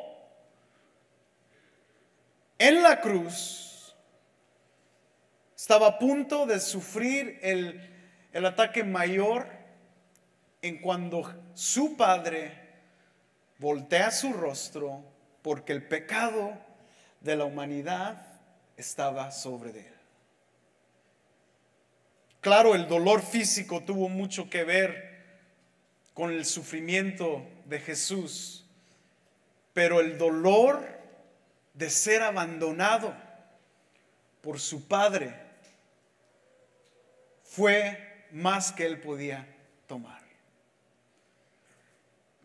en 2.58 2.82
la 2.82 3.00
cruz 3.00 3.96
estaba 5.56 5.86
a 5.86 6.00
punto 6.00 6.48
de 6.48 6.60
sufrir 6.60 7.38
el, 7.44 7.80
el 8.32 8.46
ataque 8.48 8.84
mayor 8.84 9.48
en 10.64 10.82
cuando 10.82 11.32
su 11.54 11.96
padre 11.96 12.58
voltea 13.60 14.10
su 14.10 14.34
rostro 14.34 15.04
porque 15.44 15.74
el 15.74 15.88
pecado 15.88 16.58
de 17.24 17.36
la 17.36 17.46
humanidad 17.46 18.22
estaba 18.77 19.32
sobre 19.32 19.72
él. 19.72 19.94
Claro, 22.42 22.75
el 22.75 22.88
dolor 22.88 23.22
físico 23.22 23.82
tuvo 23.82 24.10
mucho 24.10 24.50
que 24.50 24.65
ver 24.65 25.13
con 26.13 26.32
el 26.32 26.46
sufrimiento 26.46 27.48
de 27.65 27.80
Jesús, 27.80 28.65
pero 29.74 30.01
el 30.01 30.18
dolor 30.18 30.86
de 31.74 31.89
ser 31.89 32.22
abandonado 32.22 33.15
por 34.42 34.60
su 34.60 34.88
Padre 34.88 35.34
fue 37.44 38.27
más 38.32 38.74
que 38.74 38.86
él 38.86 39.00
podía 39.00 39.48
tomar. 39.88 40.22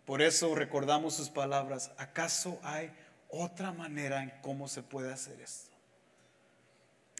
Por 0.05 0.23
eso 0.23 0.55
recordamos 0.55 1.15
sus 1.15 1.29
palabras, 1.29 1.91
¿acaso 1.99 2.59
hay 2.63 2.91
otra 3.29 3.73
manera 3.73 4.23
en 4.23 4.33
cómo 4.43 4.69
se 4.69 4.83
puede 4.83 5.13
hacer 5.13 5.41
esto? 5.41 5.71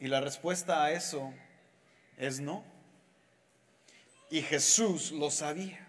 Y 0.01 0.07
la 0.07 0.21
respuesta 0.21 0.85
a 0.85 0.93
eso 0.93 1.33
es 2.17 2.41
no. 2.41 2.65
Y 4.31 4.43
Jesús 4.43 5.13
lo 5.13 5.31
sabía. 5.31 5.87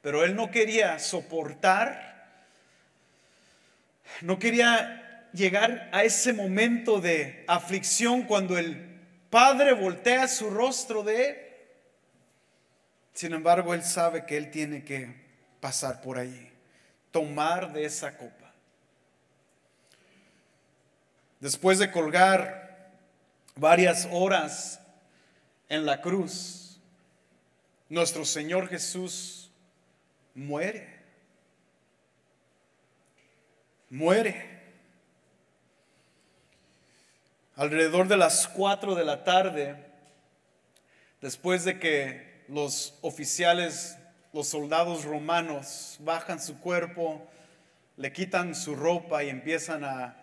Pero 0.00 0.24
él 0.24 0.34
no 0.34 0.50
quería 0.50 0.98
soportar, 0.98 2.44
no 4.20 4.38
quería 4.38 5.28
llegar 5.32 5.88
a 5.92 6.02
ese 6.02 6.32
momento 6.32 7.00
de 7.00 7.44
aflicción 7.46 8.22
cuando 8.22 8.58
el 8.58 8.90
Padre 9.30 9.72
voltea 9.72 10.28
su 10.28 10.50
rostro 10.50 11.02
de 11.02 11.28
él. 11.28 11.36
Sin 13.14 13.32
embargo, 13.32 13.74
él 13.74 13.82
sabe 13.84 14.26
que 14.26 14.36
él 14.36 14.50
tiene 14.50 14.84
que 14.84 15.14
pasar 15.60 16.00
por 16.00 16.18
ahí, 16.18 16.52
tomar 17.10 17.72
de 17.72 17.84
esa 17.84 18.16
copa. 18.16 18.41
Después 21.42 21.80
de 21.80 21.90
colgar 21.90 22.92
varias 23.56 24.06
horas 24.12 24.80
en 25.68 25.84
la 25.84 26.00
cruz, 26.00 26.78
nuestro 27.88 28.24
Señor 28.24 28.68
Jesús 28.68 29.50
muere. 30.36 31.00
Muere. 33.90 34.60
Alrededor 37.56 38.06
de 38.06 38.18
las 38.18 38.46
cuatro 38.46 38.94
de 38.94 39.04
la 39.04 39.24
tarde, 39.24 39.84
después 41.20 41.64
de 41.64 41.80
que 41.80 42.44
los 42.46 42.96
oficiales, 43.00 43.98
los 44.32 44.46
soldados 44.46 45.04
romanos 45.04 45.96
bajan 45.98 46.40
su 46.40 46.60
cuerpo, 46.60 47.28
le 47.96 48.12
quitan 48.12 48.54
su 48.54 48.76
ropa 48.76 49.24
y 49.24 49.28
empiezan 49.28 49.82
a, 49.82 50.21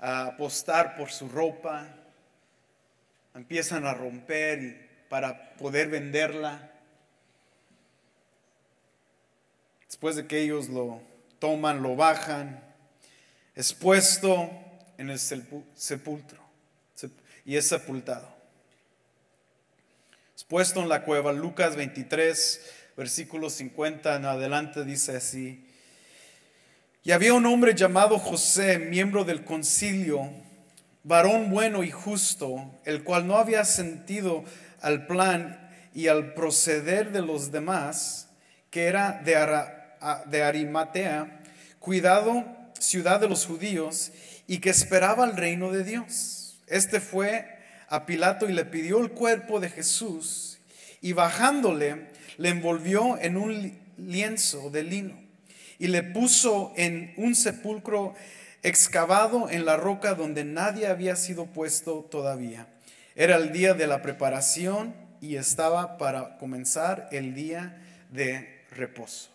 a 0.00 0.26
apostar 0.26 0.96
por 0.96 1.10
su 1.10 1.28
ropa, 1.28 1.86
empiezan 3.34 3.86
a 3.86 3.94
romper 3.94 5.06
para 5.08 5.54
poder 5.56 5.88
venderla. 5.88 6.70
Después 9.86 10.16
de 10.16 10.26
que 10.26 10.40
ellos 10.40 10.68
lo 10.68 11.02
toman, 11.38 11.82
lo 11.82 11.96
bajan, 11.96 12.62
es 13.54 13.74
puesto 13.74 14.50
en 14.96 15.10
el 15.10 15.18
sepulcro 15.18 16.40
y 17.44 17.56
es 17.56 17.68
sepultado. 17.68 18.28
Es 20.36 20.44
puesto 20.44 20.80
en 20.80 20.88
la 20.88 21.04
cueva. 21.04 21.32
Lucas 21.32 21.76
23, 21.76 22.60
versículo 22.96 23.50
50 23.50 24.16
en 24.16 24.24
adelante 24.24 24.84
dice 24.84 25.16
así. 25.16 25.66
Y 27.02 27.12
había 27.12 27.32
un 27.32 27.46
hombre 27.46 27.74
llamado 27.74 28.18
José, 28.18 28.78
miembro 28.78 29.24
del 29.24 29.42
concilio, 29.42 30.30
varón 31.02 31.48
bueno 31.48 31.82
y 31.82 31.90
justo, 31.90 32.78
el 32.84 33.04
cual 33.04 33.26
no 33.26 33.38
había 33.38 33.64
sentido 33.64 34.44
al 34.82 35.06
plan 35.06 35.70
y 35.94 36.08
al 36.08 36.34
proceder 36.34 37.10
de 37.10 37.22
los 37.22 37.52
demás, 37.52 38.28
que 38.68 38.84
era 38.84 39.22
de, 39.24 40.42
Arimatea, 40.42 41.40
cuidado 41.78 42.44
ciudad 42.78 43.18
de 43.18 43.30
los 43.30 43.46
judíos, 43.46 44.12
y 44.46 44.58
que 44.58 44.68
esperaba 44.68 45.24
el 45.24 45.38
reino 45.38 45.72
de 45.72 45.84
Dios. 45.84 46.58
Este 46.66 47.00
fue 47.00 47.46
a 47.88 48.04
Pilato 48.04 48.46
y 48.46 48.52
le 48.52 48.66
pidió 48.66 49.00
el 49.00 49.12
cuerpo 49.12 49.58
de 49.58 49.70
Jesús, 49.70 50.58
y 51.00 51.14
bajándole, 51.14 52.08
le 52.36 52.50
envolvió 52.50 53.18
en 53.18 53.38
un 53.38 53.78
lienzo 53.96 54.68
de 54.68 54.82
lino, 54.82 55.29
y 55.80 55.88
le 55.88 56.02
puso 56.02 56.74
en 56.76 57.14
un 57.16 57.34
sepulcro 57.34 58.14
excavado 58.62 59.48
en 59.48 59.64
la 59.64 59.78
roca 59.78 60.14
donde 60.14 60.44
nadie 60.44 60.86
había 60.86 61.16
sido 61.16 61.46
puesto 61.46 62.02
todavía. 62.10 62.68
Era 63.16 63.36
el 63.36 63.50
día 63.50 63.72
de 63.72 63.86
la 63.86 64.02
preparación 64.02 64.94
y 65.22 65.36
estaba 65.36 65.96
para 65.96 66.36
comenzar 66.36 67.08
el 67.12 67.34
día 67.34 67.82
de 68.10 68.62
reposo. 68.70 69.30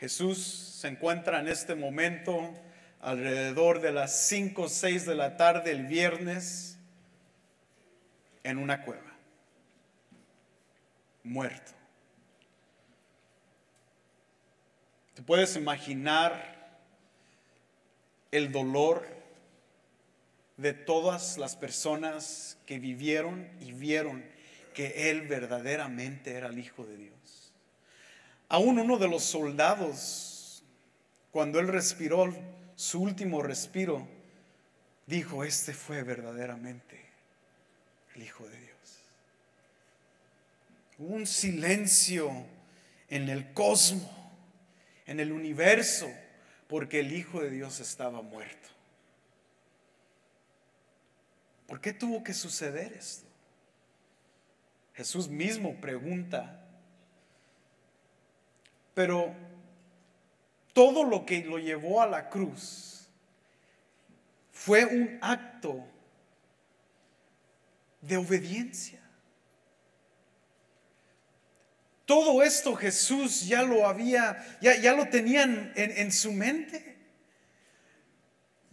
Jesús 0.00 0.78
se 0.80 0.88
encuentra 0.88 1.38
en 1.40 1.48
este 1.48 1.74
momento 1.74 2.54
alrededor 3.02 3.82
de 3.82 3.92
las 3.92 4.26
5 4.28 4.62
o 4.62 4.68
6 4.70 5.04
de 5.04 5.14
la 5.14 5.36
tarde 5.36 5.70
el 5.70 5.84
viernes 5.84 6.78
en 8.42 8.56
una 8.56 8.82
cueva, 8.82 9.12
muerto. 11.24 11.75
¿Te 15.16 15.22
puedes 15.22 15.56
imaginar 15.56 16.78
el 18.30 18.52
dolor 18.52 19.04
de 20.56 20.72
todas 20.72 21.38
las 21.38 21.56
personas 21.56 22.58
que 22.66 22.78
vivieron 22.78 23.48
y 23.60 23.72
vieron 23.72 24.24
que 24.74 25.10
Él 25.10 25.22
verdaderamente 25.22 26.32
era 26.32 26.48
el 26.48 26.58
Hijo 26.58 26.84
de 26.84 26.96
Dios. 26.96 27.52
Aún 28.48 28.78
uno 28.78 28.98
de 28.98 29.08
los 29.08 29.22
soldados, 29.24 30.62
cuando 31.30 31.58
él 31.58 31.68
respiró 31.68 32.32
su 32.76 33.00
último 33.00 33.42
respiro, 33.42 34.06
dijo, 35.06 35.44
este 35.44 35.72
fue 35.72 36.02
verdaderamente 36.02 37.00
el 38.14 38.22
Hijo 38.22 38.46
de 38.46 38.60
Dios. 38.60 38.76
Un 40.98 41.26
silencio 41.26 42.30
en 43.08 43.28
el 43.28 43.52
cosmos, 43.52 44.10
en 45.06 45.20
el 45.20 45.32
universo, 45.32 46.08
porque 46.68 47.00
el 47.00 47.12
Hijo 47.12 47.40
de 47.40 47.50
Dios 47.50 47.80
estaba 47.80 48.22
muerto. 48.22 48.68
¿Por 51.66 51.80
qué 51.80 51.92
tuvo 51.92 52.22
que 52.22 52.34
suceder 52.34 52.92
esto? 52.92 53.26
Jesús 54.94 55.28
mismo 55.28 55.74
pregunta, 55.80 56.60
pero 58.94 59.34
todo 60.72 61.04
lo 61.04 61.26
que 61.26 61.44
lo 61.44 61.58
llevó 61.58 62.00
a 62.00 62.06
la 62.06 62.28
cruz 62.28 63.08
fue 64.52 64.86
un 64.86 65.18
acto 65.20 65.86
de 68.00 68.16
obediencia. 68.16 69.05
Todo 72.06 72.42
esto 72.42 72.74
Jesús 72.74 73.46
ya 73.46 73.62
lo 73.62 73.86
había, 73.86 74.42
ya, 74.62 74.76
ya 74.76 74.94
lo 74.94 75.08
tenían 75.08 75.72
en, 75.76 75.92
en 75.98 76.12
su 76.12 76.32
mente 76.32 76.96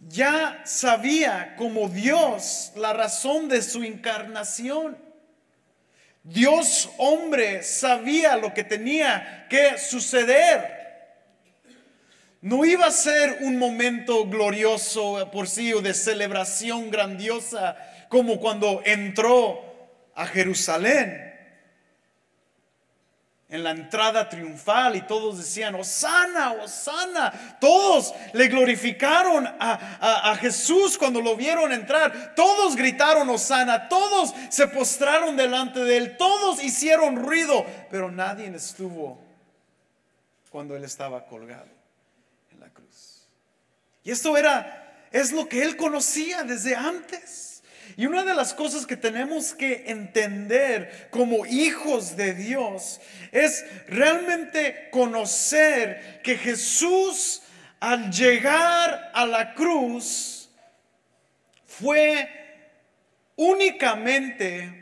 ya 0.08 0.62
sabía 0.66 1.56
como 1.58 1.90
Dios 1.90 2.72
la 2.76 2.94
razón 2.94 3.48
de 3.48 3.62
su 3.62 3.84
encarnación. 3.84 4.98
Dios 6.24 6.90
hombre 6.98 7.64
sabía 7.64 8.38
lo 8.38 8.54
que 8.54 8.64
tenía 8.64 9.46
que 9.50 9.78
suceder. 9.78 10.82
No 12.42 12.66
iba 12.66 12.88
a 12.88 12.92
ser 12.92 13.40
un 13.42 13.58
momento 13.58 14.26
glorioso 14.28 15.30
por 15.32 15.48
sí 15.48 15.74
o 15.74 15.82
de 15.82 15.94
celebración 15.94 16.92
grandiosa 16.92 17.78
como 18.10 18.40
cuando 18.40 18.82
entró 18.86 19.62
a 20.14 20.28
Jerusalén 20.28 21.33
en 23.54 23.64
la 23.64 23.70
entrada 23.70 24.28
triunfal 24.28 24.96
y 24.96 25.02
todos 25.04 25.38
decían, 25.38 25.76
Osana, 25.76 26.54
Osana. 26.54 27.58
Todos 27.62 28.12
le 28.34 28.48
glorificaron 28.48 29.46
a, 29.46 30.36
Jesús 30.42 30.98
cuando 30.98 31.22
lo 31.22 31.36
vieron 31.36 31.72
entrar. 31.72 32.34
Todos 32.34 32.76
gritaron, 32.76 33.30
Osana. 33.30 33.88
Todos 33.90 34.34
se 34.50 34.68
postraron 34.70 35.38
delante 35.38 35.82
de 35.82 35.98
él. 35.98 36.18
Todos 36.18 36.64
hicieron 36.64 37.16
ruido. 37.16 37.64
Pero 37.92 38.10
nadie 38.10 38.48
estuvo 38.48 39.24
cuando 40.50 40.76
él 40.76 40.84
estaba 40.84 41.24
colgado 41.28 41.70
en 42.52 42.60
la 42.60 42.70
cruz. 42.70 43.28
Y 44.04 44.10
esto 44.10 44.36
era, 44.36 45.08
es 45.12 45.32
lo 45.32 45.48
que 45.48 45.62
él 45.62 45.78
conocía 45.78 46.42
desde 46.42 46.76
antes. 46.76 47.53
Y 47.96 48.06
una 48.08 48.24
de 48.24 48.34
las 48.34 48.54
cosas 48.54 48.86
que 48.86 48.98
tenemos 48.98 49.54
que 49.54 49.84
entender 49.88 51.08
como 51.12 51.46
hijos 51.46 52.16
de 52.16 52.34
Dios 52.34 53.00
es 53.32 53.66
realmente 53.88 54.90
conocer 54.92 56.22
que 56.24 56.38
Jesús 56.38 57.42
al 57.80 58.12
llegar 58.12 59.12
a 59.14 59.26
la 59.26 59.54
cruz 59.54 60.50
fue 61.66 62.30
únicamente 63.36 64.82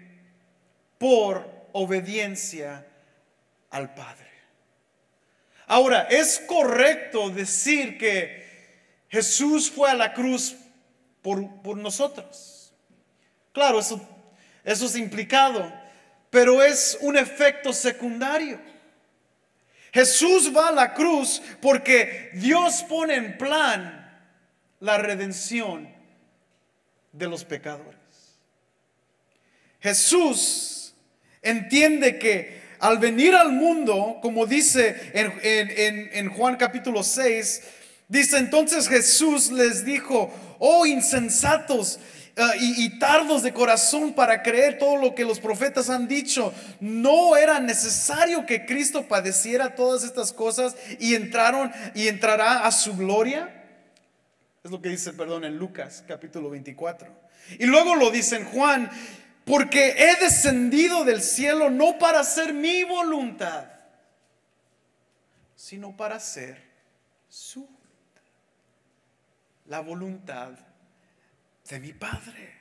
por 0.98 1.50
obediencia 1.74 2.86
al 3.72 3.94
Padre. 3.94 4.30
Ahora, 5.68 6.04
es 6.10 6.40
correcto 6.40 7.30
decir 7.30 7.98
que 7.98 8.42
Jesús 9.10 9.72
fue 9.72 9.90
a 9.90 9.96
la 9.96 10.14
cruz 10.14 10.56
por, 11.22 11.62
por 11.62 11.78
nosotros. 11.78 12.51
Claro, 13.54 13.80
eso, 13.80 14.00
es 14.64 14.96
implicado, 14.96 15.72
pero 16.30 16.64
es 16.64 16.98
un 17.02 17.18
efecto 17.18 17.74
secundario. 17.74 18.60
Jesús 19.94 20.52
va 20.56 20.70
a 20.70 20.72
la 20.72 20.94
cruz 20.94 21.42
porque 21.62 22.30
Dios 22.34 22.84
pone 22.88 23.16
en 23.16 23.38
plan 23.38 23.98
la 24.80 24.98
redención 24.98 25.94
de 27.12 27.28
los 27.28 27.44
pecadores. 27.44 28.00
Jesús 29.82 30.94
entiende 31.42 32.18
que 32.18 32.62
al 32.80 33.00
venir 33.00 33.36
al 33.36 33.52
mundo, 33.52 34.20
como 34.22 34.46
dice 34.46 35.12
en, 35.14 36.10
en, 36.14 36.30
Juan 36.30 36.56
capítulo 36.56 37.04
6, 37.04 37.62
dice 38.08 38.38
entonces 38.38 38.88
Jesús 38.88 39.52
les 39.52 39.84
dijo, 39.84 40.34
oh 40.60 40.86
insensatos 40.86 42.00
Ah, 42.38 42.54
y, 42.58 42.98
tardos 42.98 43.44
de 43.44 43.54
corazón 43.54 44.14
para 44.14 44.42
creer 44.42 44.78
todo 44.78 44.96
lo 44.96 45.14
que 45.14 45.26
los 45.26 45.40
profetas 45.40 45.90
han 45.90 46.08
dicho. 46.08 46.54
No 46.80 47.36
era 47.36 47.60
necesario 47.60 48.46
que 48.46 48.66
Cristo 48.66 49.08
padeciera 49.08 49.76
todas 49.76 50.04
estas 50.04 50.32
cosas 50.32 50.76
y 51.00 51.16
entraron 51.16 51.72
y 51.94 52.08
entrará 52.08 52.66
a 52.66 52.72
su 52.72 52.96
gloria. 52.96 53.64
Es 54.64 54.72
lo 54.72 54.82
que 54.82 54.90
dice, 54.90 55.12
perdón, 55.12 55.44
en 55.44 55.58
Lucas 55.58 56.06
capítulo 56.08 56.50
24. 56.50 57.10
Y 57.60 57.66
luego 57.66 57.96
lo 57.96 58.12
dice 58.12 58.38
en 58.38 58.46
Juan, 58.46 58.90
porque 59.44 59.96
he 59.98 60.24
descendido 60.24 61.04
del 61.04 61.22
cielo 61.22 61.70
no 61.70 61.98
para 61.98 62.22
hacer 62.22 62.54
mi 62.54 62.84
voluntad, 62.86 63.66
sino 65.56 65.98
para 65.98 66.16
hacer 66.16 66.72
su 67.28 67.68
La 69.66 69.82
voluntad 69.82 70.54
de 71.72 71.80
mi 71.80 71.94
Padre. 71.94 72.52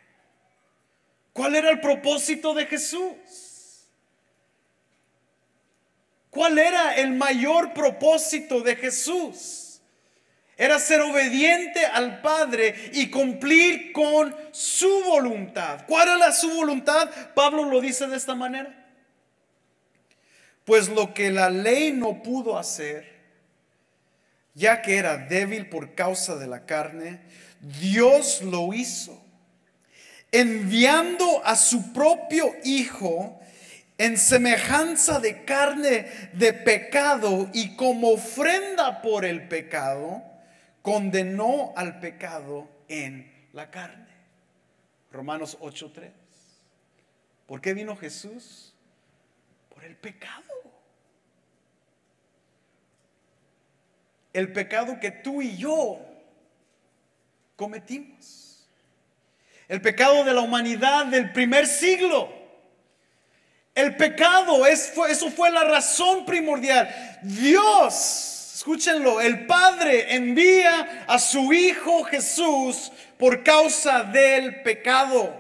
¿Cuál 1.32 1.56
era 1.56 1.70
el 1.70 1.80
propósito 1.80 2.54
de 2.54 2.66
Jesús? 2.66 3.86
¿Cuál 6.30 6.58
era 6.58 6.94
el 6.94 7.10
mayor 7.12 7.74
propósito 7.74 8.60
de 8.60 8.76
Jesús? 8.76 9.80
Era 10.56 10.78
ser 10.78 11.00
obediente 11.00 11.84
al 11.86 12.20
Padre 12.20 12.90
y 12.92 13.10
cumplir 13.10 13.92
con 13.92 14.34
su 14.52 15.02
voluntad. 15.04 15.84
¿Cuál 15.88 16.08
era 16.16 16.32
su 16.32 16.48
voluntad? 16.50 17.10
Pablo 17.34 17.64
lo 17.64 17.80
dice 17.80 18.06
de 18.06 18.16
esta 18.16 18.34
manera. 18.34 18.76
Pues 20.64 20.88
lo 20.88 21.14
que 21.14 21.32
la 21.32 21.50
ley 21.50 21.92
no 21.92 22.22
pudo 22.22 22.58
hacer, 22.58 23.10
ya 24.54 24.82
que 24.82 24.98
era 24.98 25.16
débil 25.16 25.68
por 25.68 25.94
causa 25.94 26.36
de 26.36 26.46
la 26.46 26.64
carne, 26.64 27.20
Dios 27.60 28.42
lo 28.42 28.72
hizo, 28.72 29.22
enviando 30.32 31.44
a 31.44 31.56
su 31.56 31.92
propio 31.92 32.54
Hijo 32.64 33.38
en 33.98 34.16
semejanza 34.16 35.20
de 35.20 35.44
carne 35.44 36.06
de 36.32 36.54
pecado 36.54 37.50
y 37.52 37.76
como 37.76 38.12
ofrenda 38.12 39.02
por 39.02 39.26
el 39.26 39.46
pecado, 39.46 40.22
condenó 40.80 41.74
al 41.76 42.00
pecado 42.00 42.66
en 42.88 43.30
la 43.52 43.70
carne. 43.70 44.08
Romanos 45.12 45.58
8:3. 45.60 46.12
¿Por 47.46 47.60
qué 47.60 47.74
vino 47.74 47.94
Jesús? 47.94 48.72
Por 49.68 49.84
el 49.84 49.96
pecado. 49.96 50.44
El 54.32 54.52
pecado 54.52 54.98
que 54.98 55.10
tú 55.10 55.42
y 55.42 55.56
yo 55.58 56.09
cometimos. 57.60 58.66
El 59.68 59.82
pecado 59.82 60.24
de 60.24 60.32
la 60.32 60.40
humanidad 60.40 61.04
del 61.04 61.30
primer 61.30 61.66
siglo. 61.66 62.32
El 63.74 63.96
pecado, 63.96 64.64
es, 64.66 64.94
eso 65.10 65.30
fue 65.30 65.50
la 65.50 65.64
razón 65.64 66.24
primordial. 66.24 66.88
Dios, 67.22 68.54
escúchenlo, 68.54 69.20
el 69.20 69.44
Padre 69.44 70.14
envía 70.14 71.04
a 71.06 71.18
su 71.18 71.52
Hijo 71.52 72.02
Jesús 72.04 72.90
por 73.18 73.44
causa 73.44 74.04
del 74.04 74.62
pecado. 74.62 75.38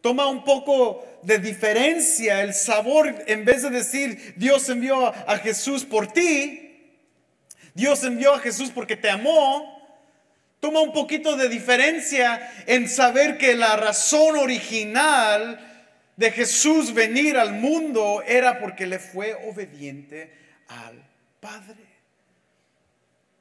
Toma 0.00 0.28
un 0.28 0.44
poco 0.44 1.04
de 1.22 1.40
diferencia 1.40 2.42
el 2.42 2.54
sabor 2.54 3.12
en 3.26 3.44
vez 3.44 3.62
de 3.62 3.70
decir 3.70 4.34
Dios 4.36 4.68
envió 4.68 5.08
a 5.08 5.36
Jesús 5.38 5.84
por 5.84 6.06
ti. 6.06 6.62
Dios 7.74 8.04
envió 8.04 8.34
a 8.34 8.38
Jesús 8.38 8.70
porque 8.72 8.96
te 8.96 9.10
amó. 9.10 9.75
Toma 10.60 10.80
un 10.80 10.92
poquito 10.92 11.36
de 11.36 11.48
diferencia 11.48 12.64
en 12.66 12.88
saber 12.88 13.38
que 13.38 13.54
la 13.54 13.76
razón 13.76 14.36
original 14.38 15.60
de 16.16 16.30
Jesús 16.30 16.94
venir 16.94 17.36
al 17.36 17.52
mundo 17.52 18.22
era 18.26 18.58
porque 18.58 18.86
le 18.86 18.98
fue 18.98 19.34
obediente 19.48 20.32
al 20.68 21.02
Padre. 21.40 21.84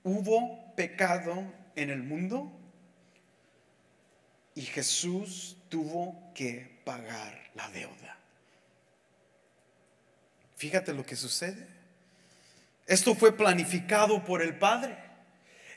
Hubo 0.04 0.76
pecado 0.76 1.44
en 1.76 1.90
el 1.90 2.04
mundo 2.04 2.52
y 4.54 4.62
Jesús 4.62 5.58
tuvo 5.70 6.32
que 6.34 6.80
pagar 6.84 7.50
la 7.56 7.70
deuda. 7.70 8.18
Fíjate 10.56 10.94
lo 10.94 11.06
que 11.06 11.16
sucede. 11.16 11.68
Esto 12.86 13.16
fue 13.16 13.36
planificado 13.36 14.24
por 14.24 14.42
el 14.42 14.58
Padre. 14.58 15.05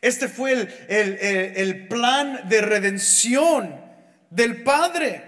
Este 0.00 0.28
fue 0.28 0.52
el, 0.52 0.68
el, 0.88 1.88
plan 1.88 2.48
de 2.48 2.60
redención 2.60 3.80
del 4.30 4.62
Padre. 4.62 5.24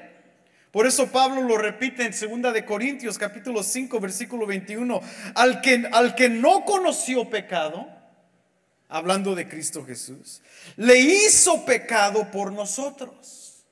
Por 0.71 0.87
eso 0.87 1.11
Pablo 1.11 1.43
lo 1.43 1.57
repite 1.59 2.05
en 2.05 2.43
2 2.43 2.53
de 2.53 2.65
Corintios 2.65 3.19
capítulo 3.19 3.65
5 3.65 3.99
versículo 3.99 4.47
21, 4.47 5.01
al 5.35 5.61
que, 5.61 5.89
al 5.91 6.15
que 6.15 6.29
no 6.29 6.65
conoció 6.65 7.29
pecado, 7.29 7.89
hablando 8.89 9.35
de 9.35 9.49
Cristo 9.49 9.85
Jesús, 9.85 10.41
le 10.77 10.99
hizo 11.01 11.65
pecado 11.65 12.31
por 12.31 12.53
nosotros. 12.53 13.65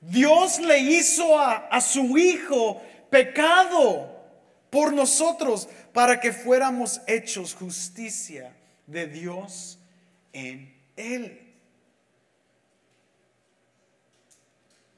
Dios 0.00 0.60
le 0.60 0.78
hizo 0.78 1.38
a, 1.38 1.68
a 1.68 1.80
su 1.80 2.16
Hijo 2.16 2.80
pecado 3.10 4.12
por 4.70 4.92
nosotros 4.92 5.68
para 5.92 6.20
que 6.20 6.32
fuéramos 6.32 7.00
hechos 7.08 7.54
justicia 7.54 8.54
de 8.86 9.06
Dios 9.06 9.78
en 10.32 10.74
Él. 10.96 11.54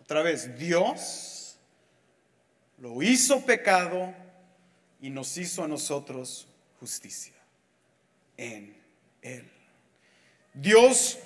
Otra 0.03 0.23
vez, 0.23 0.59
Dios 0.59 1.57
lo 2.79 3.03
hizo 3.03 3.45
pecado 3.45 4.15
y 5.01 5.11
nos 5.11 5.37
hizo 5.39 5.65
a 5.65 5.69
nosotros 5.69 6.47
justicia 6.79 7.35
en 8.37 8.77
Él. 9.23 9.51
Dios 10.53 11.19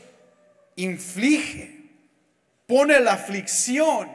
inflige, 0.77 1.91
pone 2.67 3.01
la 3.01 3.15
aflicción 3.15 4.11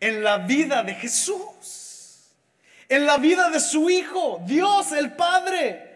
en 0.00 0.22
la 0.22 0.38
vida 0.38 0.82
de 0.82 0.94
Jesús, 0.94 2.30
en 2.88 3.06
la 3.06 3.18
vida 3.18 3.50
de 3.50 3.60
su 3.60 3.90
Hijo, 3.90 4.40
Dios 4.46 4.92
el 4.92 5.12
Padre. 5.12 5.91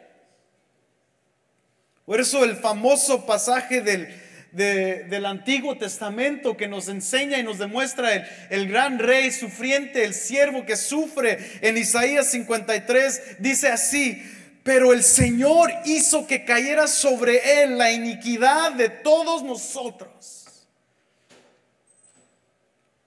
Por 2.07 2.21
eso 2.21 2.45
el 2.45 2.57
famoso 2.57 3.27
pasaje 3.27 3.81
del, 3.81 4.09
del 4.53 5.27
Antiguo 5.27 5.77
Testamento 5.77 6.57
que 6.57 6.69
nos 6.69 6.88
enseña 6.88 7.38
y 7.38 7.42
nos 7.42 7.59
demuestra 7.59 8.14
el, 8.14 8.25
el, 8.51 8.69
gran 8.69 9.01
rey 9.01 9.33
sufriente, 9.33 10.05
el 10.05 10.14
siervo 10.14 10.64
que 10.64 10.77
sufre 10.77 11.38
en 11.61 11.77
Isaías 11.77 12.31
53, 12.31 13.40
dice 13.40 13.69
así, 13.69 14.23
pero 14.62 14.92
el 14.92 15.03
Señor 15.03 15.73
hizo 15.85 16.29
que 16.29 16.45
cayera 16.45 16.87
sobre 16.87 17.62
él 17.62 17.77
la 17.77 17.90
iniquidad 17.90 18.73
de 18.73 18.88
todos 18.88 19.42
nosotros. 19.42 20.47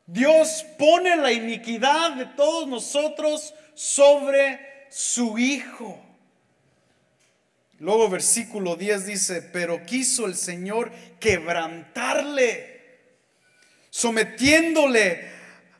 Dios 0.05 0.65
pone 0.77 1.15
la 1.15 1.31
iniquidad 1.31 2.15
de 2.15 2.25
todos 2.25 2.67
nosotros 2.67 3.53
sobre 3.75 4.59
su 4.89 5.37
Hijo. 5.37 6.08
Luego 7.79 8.09
versículo 8.09 8.75
10 8.75 9.05
dice, 9.05 9.41
pero 9.41 9.85
quiso 9.85 10.25
el 10.25 10.35
Señor 10.35 10.91
quebrantarle, 11.19 12.81
sometiéndole 13.89 15.29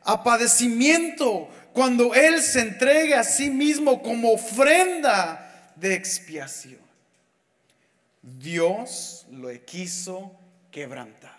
a 0.03 0.23
padecimiento 0.23 1.49
cuando 1.73 2.13
Él 2.15 2.41
se 2.41 2.61
entregue 2.61 3.15
a 3.15 3.23
sí 3.23 3.49
mismo 3.49 4.01
como 4.01 4.31
ofrenda 4.31 5.73
de 5.75 5.93
expiación. 5.93 6.79
Dios 8.21 9.25
lo 9.31 9.49
quiso 9.65 10.31
quebrantar. 10.71 11.37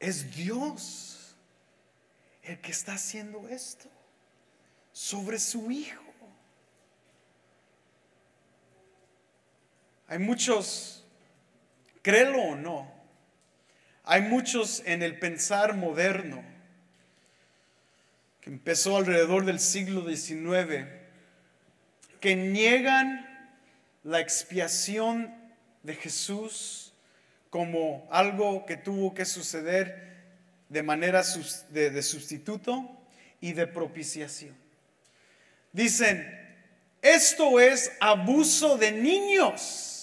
Es 0.00 0.34
Dios 0.34 1.36
el 2.42 2.60
que 2.60 2.70
está 2.72 2.94
haciendo 2.94 3.48
esto 3.48 3.88
sobre 4.92 5.38
su 5.38 5.70
Hijo. 5.70 6.07
Hay 10.08 10.18
muchos, 10.18 11.04
créelo 12.00 12.42
o 12.42 12.56
no, 12.56 12.90
hay 14.04 14.22
muchos 14.22 14.82
en 14.86 15.02
el 15.02 15.18
pensar 15.18 15.74
moderno 15.74 16.42
que 18.40 18.48
empezó 18.48 18.96
alrededor 18.96 19.44
del 19.44 19.60
siglo 19.60 20.08
XIX 20.08 20.86
que 22.20 22.34
niegan 22.36 23.26
la 24.02 24.20
expiación 24.20 25.34
de 25.82 25.94
Jesús 25.94 26.94
como 27.50 28.08
algo 28.10 28.64
que 28.64 28.78
tuvo 28.78 29.12
que 29.12 29.26
suceder 29.26 30.16
de 30.70 30.82
manera 30.82 31.22
de, 31.68 31.90
de 31.90 32.02
sustituto 32.02 32.98
y 33.42 33.52
de 33.52 33.66
propiciación. 33.66 34.56
Dicen, 35.70 36.26
esto 37.02 37.60
es 37.60 37.92
abuso 38.00 38.78
de 38.78 38.90
niños 38.92 39.96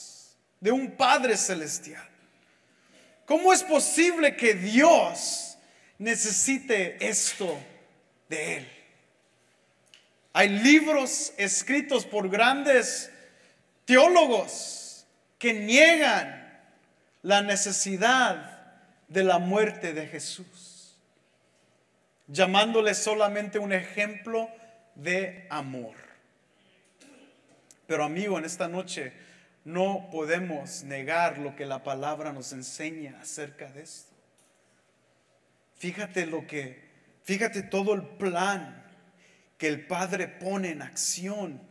de 0.60 0.72
un 0.72 0.92
Padre 0.92 1.38
Celestial. 1.38 2.08
¿Cómo 3.26 3.52
es 3.52 3.64
posible 3.64 4.36
que 4.36 4.54
Dios 4.54 5.58
necesite 5.98 6.98
esto 7.06 7.60
de 8.30 8.58
Él? 8.58 8.72
Hay 10.34 10.50
libros 10.50 11.34
escritos 11.38 12.06
por 12.06 12.30
grandes 12.30 13.10
teólogos 13.86 15.06
que 15.40 15.54
niegan 15.54 16.60
la 17.22 17.42
necesidad 17.42 18.56
de 19.08 19.24
la 19.24 19.40
muerte 19.40 19.94
de 19.94 20.08
Jesús, 20.08 20.98
llamándole 22.28 22.94
solamente 22.94 23.60
un 23.60 23.74
ejemplo 23.74 24.50
de 24.96 25.48
amor. 25.50 25.96
Pero 27.88 28.04
amigo, 28.04 28.38
en 28.38 28.46
esta 28.46 28.68
noche 28.68 29.14
no 29.66 30.10
podemos 30.12 30.84
negar 30.84 31.40
lo 31.40 31.56
que 31.56 31.66
la 31.66 31.84
palabra 31.84 32.32
nos 32.32 32.54
enseña 32.54 33.20
acerca 33.20 33.68
de 33.72 33.82
esto. 33.82 34.14
Fíjate 35.76 36.28
lo 36.28 36.46
que, 36.48 36.88
fíjate 37.24 37.64
todo 37.64 37.94
el 37.96 38.04
plan 38.04 38.86
que 39.58 39.68
el 39.68 39.86
Padre 39.88 40.28
pone 40.28 40.70
en 40.70 40.82
acción 40.82 41.62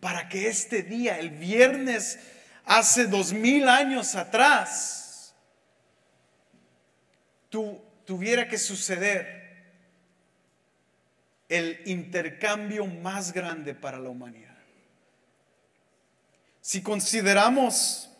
para 0.00 0.28
que 0.28 0.48
este 0.48 0.82
día, 0.82 1.18
el 1.18 1.30
viernes, 1.30 2.18
hace 2.64 3.06
dos 3.06 3.32
mil 3.32 3.68
años 3.68 4.16
atrás, 4.16 5.34
tuviera 8.04 8.48
que 8.48 8.58
suceder 8.58 9.36
el 11.48 11.80
intercambio 11.86 12.86
más 12.86 13.32
grande 13.32 13.74
para 13.74 13.98
la 13.98 14.08
humanidad. 14.08 14.45
Si 16.66 16.82
consideramos 16.82 18.10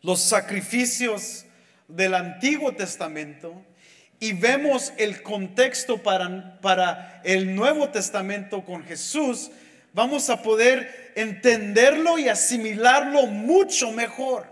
los 0.00 0.20
sacrificios 0.20 1.46
del 1.88 2.14
Antiguo 2.14 2.76
Testamento 2.76 3.60
y 4.20 4.34
vemos 4.34 4.92
el 4.98 5.20
contexto 5.24 6.00
para, 6.00 6.60
para 6.60 7.20
el 7.24 7.56
Nuevo 7.56 7.88
Testamento 7.88 8.64
con 8.64 8.84
Jesús, 8.84 9.50
vamos 9.92 10.30
a 10.30 10.44
poder 10.44 11.12
entenderlo 11.16 12.20
y 12.20 12.28
asimilarlo 12.28 13.26
mucho 13.26 13.90
mejor. 13.90 14.46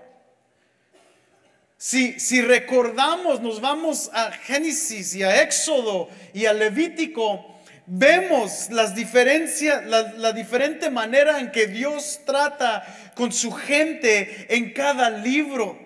Si, 1.79 2.19
si, 2.19 2.43
recordamos, 2.43 3.41
nos 3.41 3.61
vamos 3.61 4.11
a 4.13 4.33
Génesis 4.33 5.15
y 5.15 5.23
a 5.23 5.41
Éxodo 5.41 6.09
y 6.33 6.47
a 6.47 6.53
Levítico, 6.53 7.54
vemos 7.87 8.71
las 8.71 8.95
diferencias, 8.95 9.85
la, 9.87 10.33
diferente 10.33 10.91
manera 10.91 11.41
en 11.41 11.51
que 11.51 11.67
Dios 11.67 12.21
trata 12.25 12.85
con 13.15 13.33
su 13.33 13.53
gente 13.53 14.55
en 14.55 14.73
cada 14.73 15.11
libro. 15.11 15.83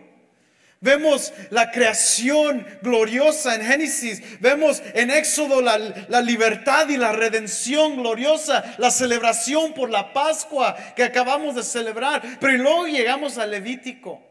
Vemos 0.80 1.32
la 1.50 1.72
creación 1.72 2.64
gloriosa 2.82 3.56
en 3.56 3.62
Génesis. 3.62 4.40
Vemos 4.40 4.80
en 4.94 5.10
Éxodo 5.10 5.60
la, 5.60 5.76
la, 5.78 6.20
libertad 6.20 6.88
y 6.88 6.96
la 6.96 7.10
redención 7.10 7.96
gloriosa. 7.96 8.76
La 8.78 8.92
celebración 8.92 9.74
por 9.74 9.90
la 9.90 10.12
Pascua 10.12 10.76
que 10.94 11.02
acabamos 11.02 11.56
de 11.56 11.64
celebrar. 11.64 12.22
Pero 12.40 12.52
luego 12.62 12.86
llegamos 12.86 13.38
a 13.38 13.46
Levítico. 13.46 14.22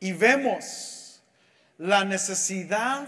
Y 0.00 0.12
vemos 0.12 1.22
la 1.76 2.04
necesidad 2.04 3.06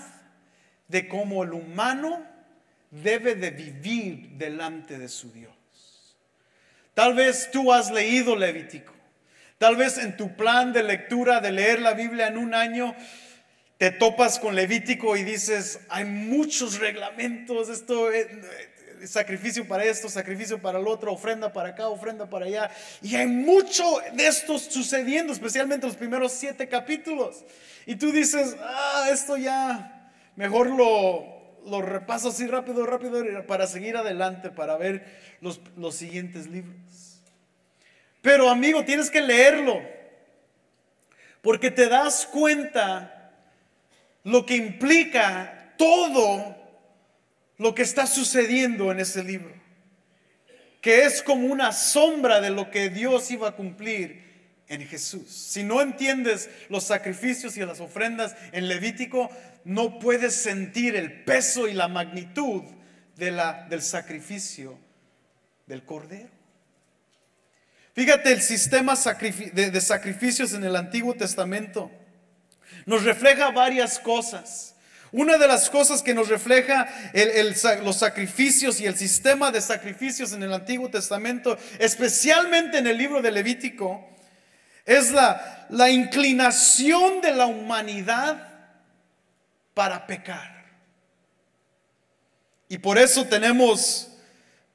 de 0.87 1.09
cómo 1.09 1.43
el 1.43 1.53
humano 1.53 2.30
debe 2.91 3.35
de 3.35 3.51
vivir 3.51 4.31
delante 4.31 4.99
de 4.99 5.09
su 5.09 5.33
Dios. 5.33 5.55
Tal 6.95 7.15
vez 7.15 7.51
tú 7.51 7.73
has 7.73 7.91
leído 7.91 8.37
Levítico. 8.37 8.93
Tal 9.59 9.77
vez 9.77 9.99
en 9.99 10.17
tu 10.17 10.37
plan 10.37 10.73
de 10.73 10.83
lectura 10.83 11.41
de 11.41 11.53
leer 11.53 11.81
la 11.81 11.95
Biblia 11.95 12.29
en 12.29 12.39
un 12.39 12.55
año 12.55 12.95
te 13.79 13.91
topas 13.91 14.39
con 14.39 14.55
Levítico 14.55 15.17
y 15.17 15.23
dices, 15.23 15.81
hay 15.89 16.05
muchos 16.05 16.79
reglamentos, 16.79 17.71
esto 17.71 18.11
es 18.11 18.27
sacrificio 19.09 19.67
para 19.67 19.85
esto, 19.85 20.09
sacrificio 20.09 20.61
para 20.61 20.79
el 20.79 20.87
otro, 20.87 21.13
ofrenda 21.13 21.53
para 21.53 21.71
acá, 21.71 21.89
ofrenda 21.89 22.29
para 22.29 22.47
allá. 22.47 22.71
Y 23.01 23.17
hay 23.17 23.27
mucho 23.27 23.85
de 24.13 24.27
esto 24.27 24.59
sucediendo, 24.59 25.33
especialmente 25.33 25.87
los 25.87 25.97
primeros 25.97 26.33
siete 26.33 26.69
capítulos. 26.69 27.45
Y 27.87 27.97
tú 27.97 28.13
dices, 28.13 28.57
ah, 28.61 29.09
esto 29.11 29.39
ya, 29.39 30.13
mejor 30.37 30.69
lo, 30.69 31.40
lo 31.67 31.83
repaso 31.83 32.29
así 32.29 32.47
rápido, 32.47 32.87
rápido 32.87 33.23
para 33.47 33.67
seguir 33.67 33.97
adelante, 33.97 34.51
para 34.51 34.77
ver 34.77 35.05
los, 35.41 35.61
los 35.77 35.95
siguientes 35.95 36.47
libros. 36.47 36.77
Pero 38.23 38.49
amigo, 38.51 38.85
tienes 38.85 39.11
que 39.11 39.21
leerlo, 39.21 39.81
porque 41.43 41.71
te 41.71 41.89
das 41.89 42.27
cuenta 42.27 43.33
lo 44.25 44.45
que 44.45 44.57
implica 44.57 45.75
todo 45.79 46.57
lo 47.57 47.75
que 47.75 47.83
está 47.83 48.07
sucediendo 48.07 48.91
en 48.93 49.01
ese 49.01 49.25
libro, 49.25 49.53
que 50.81 51.05
es 51.05 51.23
como 51.23 51.47
una 51.47 51.73
sombra 51.73 52.41
de 52.41 52.51
lo 52.51 52.71
que 52.71 52.91
Dios 52.91 53.31
iba 53.31 53.49
a 53.49 53.57
cumplir 53.57 54.30
en 54.71 54.87
Jesús. 54.87 55.29
Si 55.29 55.63
no 55.63 55.83
entiendes 55.83 56.49
los 56.71 56.85
sacrificios 56.85 57.57
y 57.57 57.61
las 57.61 57.81
ofrendas 57.81 58.35
en 58.53 58.69
Levítico, 58.69 59.29
no 59.65 59.99
puedes 59.99 60.35
sentir 60.35 60.97
el 60.97 61.25
peso 61.25 61.69
y 61.69 61.75
la 61.75 61.89
magnitud 61.89 62.63
de 63.17 63.33
la, 63.33 63.67
del 63.69 63.83
sacrificio 63.83 64.79
del 65.67 65.85
Cordero. 65.85 66.31
Fíjate 67.95 68.33
el 68.33 68.41
sistema 68.41 68.95
de 68.95 69.81
sacrificios 69.81 70.55
en 70.55 70.65
el 70.65 70.77
Antiguo 70.77 71.15
Testamento. 71.15 71.91
Nos 72.87 73.05
refleja 73.05 73.51
varias 73.51 73.99
cosas. 73.99 74.77
Una 75.13 75.37
de 75.37 75.49
las 75.49 75.69
cosas 75.69 76.03
que 76.03 76.15
nos 76.15 76.29
refleja 76.29 76.89
los 77.83 77.97
sacrificios 77.97 78.81
y 78.81 78.87
el 78.87 78.97
sistema 78.97 79.51
de 79.51 79.61
sacrificios 79.61 80.33
en 80.33 80.45
el 80.45 80.53
Antiguo 80.53 80.89
Testamento, 80.89 81.59
especialmente 81.81 82.79
en 82.79 82.87
el 82.87 82.97
libro 82.97 83.21
de 83.21 83.33
Levítico, 83.33 84.10
es 84.85 85.11
la, 85.11 85.67
la 85.71 85.91
inclinación 85.91 87.21
de 87.21 87.33
la 87.33 87.47
humanidad 87.47 88.49
para 89.75 90.07
pecar. 90.07 90.65
Y 92.69 92.79
por 92.79 92.99
eso 92.99 93.25
tenemos 93.25 94.09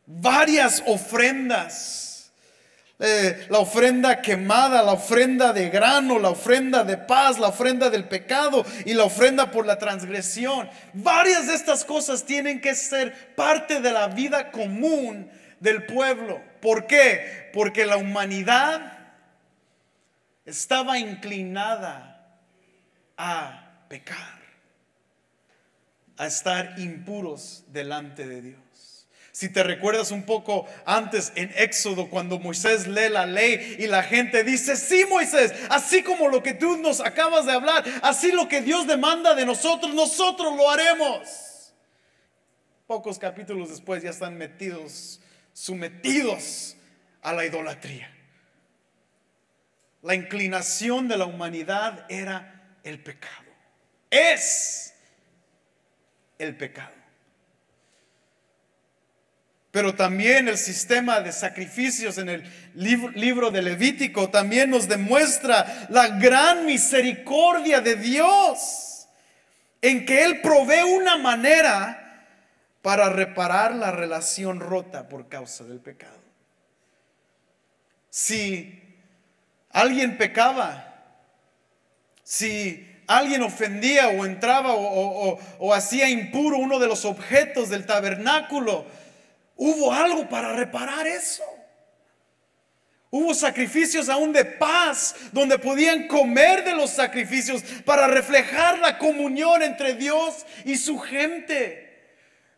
varias 0.06 0.84
ofrendas. 0.86 2.32
Eh, 2.98 3.48
la 3.50 3.60
ofrenda 3.60 4.22
quemada, 4.22 4.82
la 4.82 4.94
ofrenda 4.94 5.52
de 5.52 5.70
grano, 5.70 6.18
la 6.18 6.30
ofrenda 6.30 6.86
de 6.86 6.98
paz, 6.98 7.38
la 7.40 7.50
ofrenda 7.50 7.90
del 7.90 8.08
pecado 8.08 8.66
y 8.86 8.94
la 8.94 9.04
ofrenda 9.04 9.52
por 9.52 9.66
la 9.66 9.78
transgresión. 9.78 10.70
Varias 10.94 11.48
de 11.48 11.56
estas 11.56 11.84
cosas 11.84 12.24
tienen 12.24 12.62
que 12.62 12.74
ser 12.74 13.36
parte 13.36 13.82
de 13.82 13.92
la 13.92 14.08
vida 14.08 14.50
común 14.50 15.30
del 15.60 15.86
pueblo. 15.86 16.42
¿Por 16.62 16.88
qué? 16.88 17.50
Porque 17.54 17.86
la 17.86 17.98
humanidad 17.98 18.95
estaba 20.46 21.00
inclinada 21.00 22.40
a 23.18 23.86
pecar, 23.88 24.40
a 26.18 26.28
estar 26.28 26.80
impuros 26.80 27.64
delante 27.68 28.28
de 28.28 28.42
Dios. 28.42 28.60
Si 29.32 29.50
te 29.50 29.64
recuerdas 29.64 30.12
un 30.12 30.24
poco 30.24 30.66
antes 30.86 31.34
en 31.36 31.52
Éxodo, 31.58 32.10
cuando 32.10 32.40
Moisés 32.40 32.88
lee 32.88 33.10
la 33.10 33.26
ley 33.26 33.76
y 33.80 33.88
la 33.88 34.02
gente 34.02 34.46
dice, 34.46 34.78
sí 34.78 35.04
Moisés, 35.10 35.54
así 35.70 36.04
como 36.04 36.30
lo 36.30 36.42
que 36.42 36.54
tú 36.54 36.78
nos 36.78 37.02
acabas 37.02 37.46
de 37.46 37.52
hablar, 37.52 37.84
así 38.02 38.32
lo 38.32 38.48
que 38.48 38.62
Dios 38.62 38.88
demanda 38.88 39.36
de 39.36 39.46
nosotros, 39.46 39.94
nosotros 39.94 40.56
lo 40.56 40.70
haremos. 40.70 41.74
Pocos 42.88 43.20
capítulos 43.20 43.70
después 43.70 44.02
ya 44.04 44.12
están 44.12 44.38
metidos, 44.38 45.20
sometidos 45.52 46.78
a 47.22 47.34
la 47.34 47.46
idolatría. 47.46 48.15
La 50.06 50.14
inclinación 50.14 51.08
de 51.08 51.18
la 51.18 51.26
humanidad 51.26 52.06
era 52.10 52.78
el 52.84 53.02
pecado. 53.02 53.52
Es 54.12 54.94
el 56.38 56.56
pecado. 56.56 56.94
Pero 59.72 59.96
también 59.96 60.48
el 60.48 60.60
sistema 60.60 61.22
de 61.22 61.32
sacrificios 61.32 62.20
en 62.20 62.30
el 62.30 62.44
libro, 62.76 63.50
de 63.50 63.64
Levítico 63.64 64.30
también 64.30 64.70
nos 64.70 64.88
demuestra 64.88 65.88
la 65.90 66.20
gran 66.20 66.68
misericordia 66.68 67.82
de 67.82 67.96
Dios 67.96 69.08
en 69.82 70.06
que 70.06 70.24
Él 70.24 70.40
provee 70.42 70.84
una 70.84 71.18
manera 71.18 72.28
para 72.84 73.10
reparar 73.10 73.74
la 73.74 73.90
relación 73.90 74.60
rota 74.60 75.10
por 75.10 75.30
causa 75.30 75.64
del 75.64 75.80
pecado. 75.80 76.22
Si 78.12 78.85
alguien 79.76 80.18
pecaba, 80.18 80.94
si 82.24 82.88
alguien 83.08 83.44
ofendía 83.44 84.08
o 84.08 84.26
entraba 84.26 84.74
o, 84.74 85.74
hacía 85.74 86.10
impuro 86.10 86.58
uno 86.58 86.80
de 86.80 86.88
los 86.88 87.04
objetos 87.04 87.70
del 87.70 87.86
tabernáculo, 87.86 88.86
hubo 89.58 89.92
algo 89.92 90.30
para 90.30 90.54
reparar 90.54 91.06
eso. 91.06 91.44
Hubo 93.12 93.34
sacrificios 93.34 94.08
aún 94.08 94.32
de 94.32 94.46
paz, 94.46 95.16
donde 95.34 95.60
podían 95.60 96.08
comer 96.08 96.64
de 96.64 96.74
los 96.74 96.92
sacrificios 96.92 97.62
para 97.84 98.08
reflejar 98.08 98.80
la 98.80 98.98
comunión 98.98 99.62
entre 99.62 99.94
Dios 99.94 100.46
y 100.64 100.78
su 100.78 101.00
gente. 101.00 101.85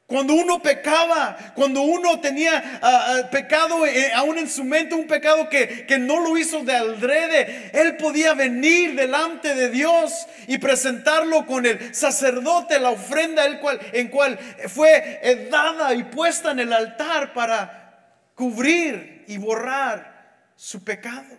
Cuando 0.07 0.35
uno 0.35 0.61
pecaba, 0.61 1.35
cuando 1.53 1.81
uno 1.81 2.21
tenía 2.21 2.79
ah, 2.81 3.19
ah, 3.25 3.29
pecado 3.29 3.85
eh, 3.85 4.13
aún 4.15 4.37
en 4.37 4.49
su 4.49 4.63
mente, 4.63 4.95
un 4.95 5.05
pecado 5.05 5.49
que, 5.49 5.85
que, 5.85 5.99
no 5.99 6.21
lo 6.21 6.37
hizo 6.37 6.63
de 6.63 6.73
aldrede, 6.73 7.71
él 7.73 7.97
podía 7.97 8.33
venir 8.33 8.95
delante 8.95 9.53
de 9.53 9.69
Dios 9.69 10.25
y 10.47 10.59
presentarlo 10.59 11.45
con 11.45 11.65
el 11.65 11.93
sacerdote, 11.93 12.79
la 12.79 12.91
ofrenda 12.91 13.45
el 13.45 13.59
cual, 13.59 13.81
en 13.91 14.07
cual 14.07 14.39
fue 14.69 15.19
eh, 15.21 15.49
dada 15.51 15.93
y 15.93 16.03
puesta 16.03 16.51
en 16.51 16.61
el 16.61 16.71
altar 16.71 17.33
para 17.33 18.21
cubrir 18.33 19.25
y 19.27 19.37
borrar 19.37 20.45
su 20.55 20.85
pecado. 20.85 21.37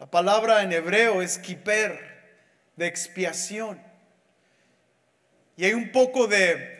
La 0.00 0.10
palabra 0.10 0.64
en 0.64 0.72
hebreo 0.72 1.22
es 1.22 1.38
kiper, 1.38 2.18
de 2.74 2.88
expiación. 2.88 3.80
Y 5.56 5.64
hay 5.64 5.74
un 5.74 5.92
poco 5.92 6.26
de 6.26 6.77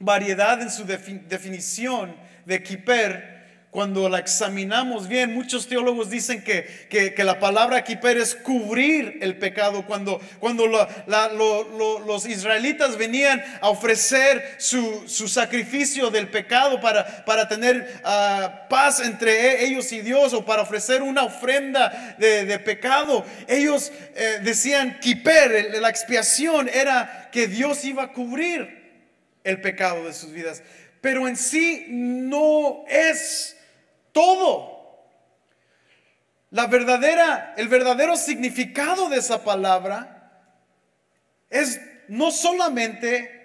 variedad 0.00 0.60
en 0.60 0.70
su 0.70 0.84
definición 0.84 2.16
de 2.46 2.62
kiper, 2.62 3.40
cuando 3.70 4.08
la 4.08 4.18
examinamos 4.18 5.06
bien, 5.06 5.32
muchos 5.32 5.68
teólogos 5.68 6.10
dicen 6.10 6.42
que, 6.42 6.88
que, 6.90 7.22
la 7.22 7.38
palabra 7.38 7.84
kiper 7.84 8.16
es 8.16 8.34
cubrir 8.34 9.18
el 9.20 9.38
pecado. 9.38 9.86
Cuando, 9.86 10.20
cuando 10.40 10.66
los 10.66 12.26
israelitas 12.26 12.96
venían 12.96 13.40
a 13.60 13.68
ofrecer 13.68 14.56
su, 14.58 15.04
su 15.06 15.28
sacrificio 15.28 16.10
del 16.10 16.28
pecado 16.28 16.80
para, 16.80 17.24
para 17.24 17.46
tener 17.46 18.00
ah, 18.02 18.66
paz 18.68 18.98
entre 18.98 19.62
e-, 19.62 19.66
ellos 19.66 19.92
y 19.92 20.00
Dios 20.00 20.32
o 20.32 20.44
para 20.44 20.62
ofrecer 20.62 21.00
una 21.00 21.22
ofrenda 21.22 22.16
de, 22.18 22.58
pecado, 22.58 23.24
ellos 23.46 23.92
eh, 24.16 24.40
decían 24.42 24.98
kiper, 24.98 25.78
la 25.80 25.88
expiación 25.88 26.68
era 26.68 27.28
que 27.30 27.46
Dios 27.46 27.84
iba 27.84 28.02
a 28.02 28.12
cubrir 28.12 28.79
el 29.44 29.60
pecado 29.60 30.04
de 30.04 30.12
sus 30.12 30.32
vidas. 30.32 30.62
Pero 31.00 31.28
en 31.28 31.36
sí 31.36 31.86
no 31.88 32.84
es 32.88 33.56
todo. 34.12 35.06
La 36.50 36.66
verdadera, 36.66 37.54
el 37.56 37.68
verdadero 37.68 38.16
significado 38.16 39.08
de 39.08 39.18
esa 39.18 39.44
palabra 39.44 40.42
es 41.48 41.80
no 42.08 42.30
solamente 42.30 43.40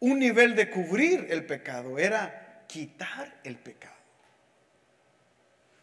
un 0.00 0.20
nivel 0.20 0.54
de 0.54 0.70
cubrir 0.70 1.26
el 1.30 1.44
pecado, 1.44 1.98
era 1.98 2.64
quitar 2.68 3.34
el 3.42 3.56
pecado. 3.56 3.94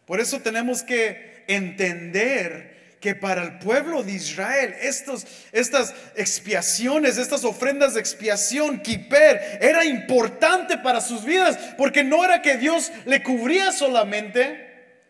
Por 0.06 0.20
eso 0.20 0.40
tenemos 0.40 0.82
que 0.82 1.44
entender 1.48 2.75
que 3.00 3.14
para 3.14 3.42
el 3.42 3.58
pueblo 3.58 4.02
de 4.02 4.12
Israel 4.12 4.74
estos, 4.80 5.26
estas 5.52 5.94
expiaciones, 6.14 7.18
estas 7.18 7.44
ofrendas 7.44 7.94
de 7.94 8.00
expiación, 8.00 8.80
kiper, 8.80 9.58
era 9.60 9.84
importante 9.84 10.78
para 10.78 11.00
sus 11.00 11.24
vidas, 11.24 11.58
porque 11.76 12.02
no 12.02 12.24
era 12.24 12.42
que 12.42 12.56
Dios 12.56 12.90
le 13.04 13.22
cubría 13.22 13.72
solamente, 13.72 15.02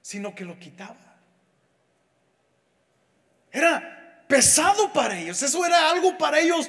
sino 0.00 0.34
que 0.34 0.44
lo 0.44 0.58
quitaba. 0.58 0.96
Era 3.52 4.24
pesado 4.26 4.92
para 4.92 5.18
ellos, 5.18 5.42
eso 5.42 5.64
era 5.64 5.90
algo 5.90 6.16
para 6.18 6.38
ellos 6.38 6.68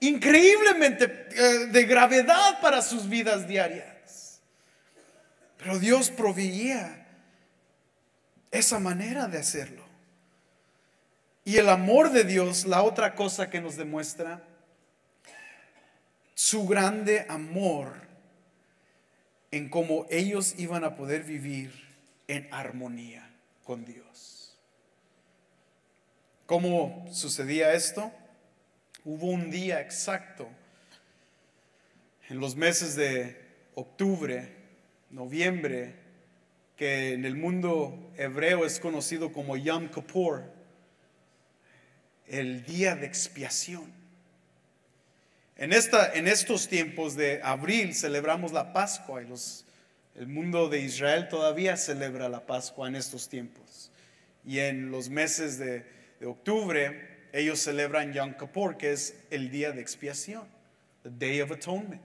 increíblemente 0.00 1.28
eh, 1.30 1.66
de 1.66 1.84
gravedad 1.84 2.60
para 2.60 2.82
sus 2.82 3.08
vidas 3.08 3.46
diarias. 3.46 4.40
Pero 5.58 5.78
Dios 5.78 6.10
proveía 6.10 7.06
esa 8.50 8.78
manera 8.78 9.28
de 9.28 9.38
hacerlo. 9.38 9.89
Y 11.44 11.56
el 11.56 11.68
amor 11.68 12.10
de 12.10 12.24
Dios, 12.24 12.66
la 12.66 12.82
otra 12.82 13.14
cosa 13.14 13.50
que 13.50 13.60
nos 13.60 13.76
demuestra, 13.76 14.42
su 16.34 16.66
grande 16.66 17.26
amor 17.28 18.08
en 19.50 19.68
cómo 19.68 20.06
ellos 20.10 20.54
iban 20.58 20.84
a 20.84 20.96
poder 20.96 21.24
vivir 21.24 21.72
en 22.28 22.48
armonía 22.52 23.28
con 23.64 23.84
Dios. 23.84 24.56
¿Cómo 26.46 27.06
sucedía 27.10 27.74
esto? 27.74 28.12
Hubo 29.04 29.26
un 29.26 29.50
día 29.50 29.80
exacto 29.80 30.48
en 32.28 32.38
los 32.38 32.54
meses 32.54 32.94
de 32.94 33.40
octubre, 33.74 34.54
noviembre, 35.10 35.94
que 36.76 37.12
en 37.12 37.24
el 37.24 37.34
mundo 37.34 38.12
hebreo 38.16 38.64
es 38.64 38.78
conocido 38.78 39.32
como 39.32 39.56
Yom 39.56 39.88
Kippur, 39.88 40.44
el 42.30 42.64
día 42.64 42.94
de 42.94 43.06
expiación. 43.06 43.92
En, 45.56 45.72
esta, 45.72 46.14
en 46.14 46.26
estos 46.26 46.68
tiempos 46.68 47.16
de 47.16 47.40
abril 47.42 47.94
celebramos 47.94 48.52
la 48.52 48.72
Pascua 48.72 49.22
y 49.22 49.26
el 50.16 50.26
mundo 50.26 50.68
de 50.68 50.80
Israel 50.80 51.28
todavía 51.28 51.76
celebra 51.76 52.28
la 52.28 52.46
Pascua 52.46 52.88
en 52.88 52.96
estos 52.96 53.28
tiempos. 53.28 53.90
Y 54.46 54.60
en 54.60 54.90
los 54.90 55.10
meses 55.10 55.58
de, 55.58 55.84
de 56.18 56.26
octubre 56.26 57.10
ellos 57.32 57.60
celebran 57.60 58.12
Yom 58.12 58.34
Kippur, 58.34 58.76
que 58.76 58.92
es 58.92 59.14
el 59.30 59.50
día 59.50 59.72
de 59.72 59.80
expiación, 59.80 60.44
the 61.02 61.10
Day 61.10 61.40
of 61.40 61.52
Atonement. 61.52 62.00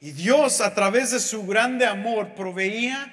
Y 0.00 0.12
Dios 0.12 0.60
a 0.60 0.74
través 0.74 1.12
de 1.12 1.20
su 1.20 1.46
grande 1.46 1.86
amor 1.86 2.34
proveía 2.34 3.10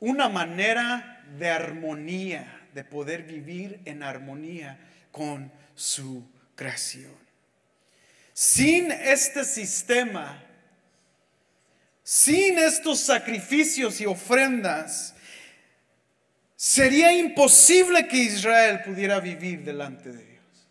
una 0.00 0.28
manera 0.28 1.22
de 1.38 1.50
armonía, 1.50 2.55
de 2.76 2.84
poder 2.84 3.22
vivir 3.22 3.80
en 3.86 4.02
armonía 4.02 4.78
con 5.10 5.50
su 5.74 6.28
creación. 6.54 7.16
Sin 8.34 8.92
este 8.92 9.46
sistema, 9.46 10.44
sin 12.02 12.58
estos 12.58 13.00
sacrificios 13.00 13.98
y 14.02 14.04
ofrendas, 14.04 15.14
sería 16.54 17.14
imposible 17.14 18.06
que 18.08 18.18
Israel 18.18 18.82
pudiera 18.84 19.20
vivir 19.20 19.64
delante 19.64 20.12
de 20.12 20.22
Dios. 20.22 20.68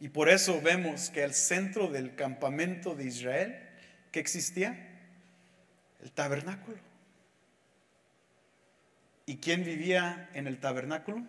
Y 0.00 0.08
por 0.08 0.30
eso 0.30 0.58
vemos 0.62 1.10
que 1.10 1.22
al 1.22 1.34
centro 1.34 1.88
del 1.88 2.14
campamento 2.14 2.94
de 2.94 3.04
Israel, 3.04 3.58
¿qué 4.10 4.20
existía? 4.20 4.88
El 6.02 6.10
tabernáculo. 6.12 6.91
¿Y 9.26 9.36
quién 9.36 9.64
vivía 9.64 10.28
en 10.34 10.46
el 10.46 10.58
tabernáculo? 10.58 11.22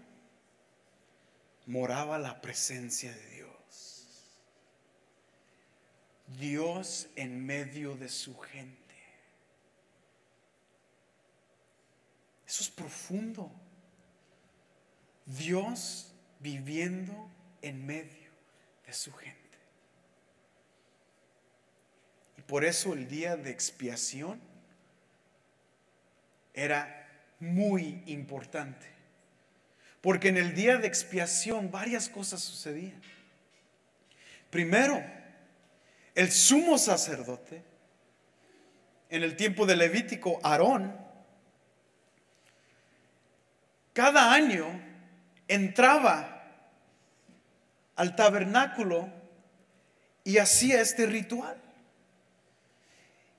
Moraba 1.66 2.18
la 2.18 2.42
presencia 2.42 3.14
de 3.14 3.30
Dios. 3.30 3.44
Dios 6.40 7.08
en 7.16 7.46
medio 7.46 7.96
de 7.96 8.10
su 8.10 8.38
gente. 8.38 8.82
Eso 12.48 12.64
es 12.64 12.70
profundo. 12.70 13.52
Dios 15.26 16.14
viviendo 16.40 17.30
en 17.62 17.86
medio 17.86 18.32
de 18.86 18.94
su 18.94 19.14
gente. 19.14 19.40
Y 22.38 22.42
por 22.42 22.66
eso 22.66 22.94
el 22.94 23.08
día 23.08 23.38
de 23.38 23.52
expiación 23.52 24.42
era 26.54 27.03
muy 27.40 28.04
importante. 28.06 28.88
Porque 30.02 30.30
en 30.30 30.38
el 30.38 30.54
día 30.54 30.78
de 30.78 30.88
expiación 30.88 31.72
varias 31.72 32.10
cosas 32.10 32.42
sucedían. 32.42 33.02
Primero, 34.50 35.04
el 36.14 36.32
sumo 36.32 36.78
sacerdote, 36.78 37.64
en 39.10 39.24
el 39.24 39.36
tiempo 39.36 39.66
de 39.66 39.76
Levítico, 39.76 40.40
Aarón, 40.44 40.96
cada 43.94 44.34
año 44.34 44.68
entraba 45.48 46.44
al 47.96 48.16
tabernáculo 48.16 49.10
y 50.24 50.38
hacía 50.38 50.82
este 50.82 51.06
ritual. 51.06 51.62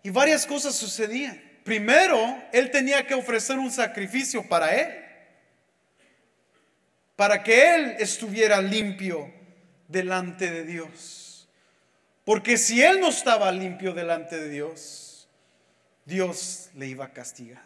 Y 0.03 0.11
varias 0.11 0.47
cosas 0.47 0.75
sucedían. 0.75 1.43
Primero, 1.65 2.43
él 2.53 2.71
tenía 2.71 3.07
que 3.07 3.15
ofrecer 3.15 3.59
un 3.59 3.73
sacrificio 3.73 4.47
para 4.47 4.75
él, 4.75 5.05
para 7.17 7.43
que 7.43 7.75
él 7.75 7.97
estuviera 7.99 8.61
limpio 8.61 9.33
delante 9.89 10.51
de 10.51 10.65
Dios. 10.65 11.49
Porque 12.25 12.59
si 12.59 12.83
él 12.83 13.01
no 13.01 13.09
estaba 13.09 13.51
limpio 13.51 13.95
delante 13.95 14.39
de 14.39 14.51
Dios, 14.51 15.27
Dios 16.05 16.71
le 16.75 16.87
iba 16.87 17.07
a 17.07 17.13
castigar. 17.13 17.63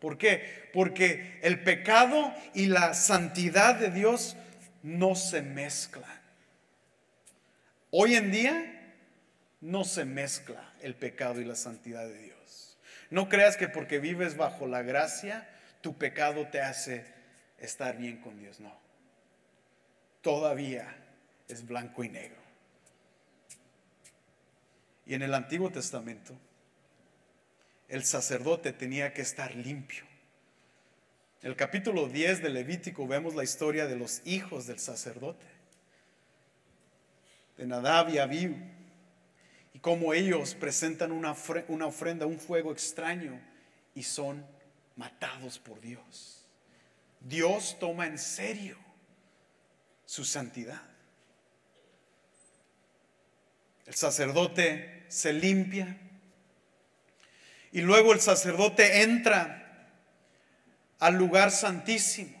¿Por 0.00 0.18
qué? 0.18 0.70
Porque 0.72 1.38
el 1.42 1.62
pecado 1.62 2.34
y 2.52 2.66
la 2.66 2.94
santidad 2.94 3.76
de 3.76 3.90
Dios 3.90 4.36
no 4.82 5.14
se 5.14 5.40
mezclan. 5.42 6.20
Hoy 7.90 8.16
en 8.16 8.30
día 8.32 8.94
no 9.60 9.84
se 9.84 10.04
mezcla 10.04 10.72
el 10.82 10.94
pecado 10.94 11.40
y 11.40 11.44
la 11.44 11.54
santidad 11.54 12.06
de 12.06 12.18
Dios. 12.18 12.35
No 13.10 13.28
creas 13.28 13.56
que 13.56 13.68
porque 13.68 13.98
vives 13.98 14.36
bajo 14.36 14.66
la 14.66 14.82
gracia, 14.82 15.48
tu 15.80 15.96
pecado 15.96 16.48
te 16.48 16.60
hace 16.60 17.04
estar 17.58 17.96
bien 17.96 18.20
con 18.20 18.38
Dios. 18.38 18.60
No. 18.60 18.76
Todavía 20.22 20.94
es 21.48 21.66
blanco 21.66 22.02
y 22.04 22.08
negro. 22.08 22.36
Y 25.06 25.14
en 25.14 25.22
el 25.22 25.34
Antiguo 25.34 25.70
Testamento, 25.70 26.36
el 27.88 28.04
sacerdote 28.04 28.72
tenía 28.72 29.12
que 29.12 29.22
estar 29.22 29.54
limpio. 29.54 30.04
En 31.42 31.50
el 31.50 31.56
capítulo 31.56 32.08
10 32.08 32.42
de 32.42 32.48
Levítico 32.48 33.06
vemos 33.06 33.36
la 33.36 33.44
historia 33.44 33.86
de 33.86 33.96
los 33.96 34.20
hijos 34.24 34.66
del 34.66 34.80
sacerdote 34.80 35.46
de 37.56 37.66
Nadab 37.66 38.10
y 38.10 38.18
Abiú, 38.18 38.54
y 39.76 39.78
cómo 39.78 40.14
ellos 40.14 40.54
presentan 40.54 41.12
una, 41.12 41.36
una 41.68 41.84
ofrenda, 41.84 42.24
un 42.24 42.40
fuego 42.40 42.72
extraño, 42.72 43.38
y 43.94 44.04
son 44.04 44.42
matados 44.96 45.58
por 45.58 45.82
Dios. 45.82 46.46
Dios 47.20 47.76
toma 47.78 48.06
en 48.06 48.18
serio 48.18 48.78
su 50.06 50.24
santidad. 50.24 50.80
El 53.84 53.94
sacerdote 53.94 55.04
se 55.08 55.34
limpia 55.34 55.98
y 57.70 57.82
luego 57.82 58.14
el 58.14 58.20
sacerdote 58.22 59.02
entra 59.02 59.90
al 61.00 61.16
lugar 61.16 61.50
santísimo 61.50 62.34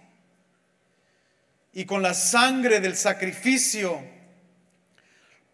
y 1.74 1.84
con 1.84 2.00
la 2.00 2.14
sangre 2.14 2.80
del 2.80 2.96
sacrificio 2.96 4.15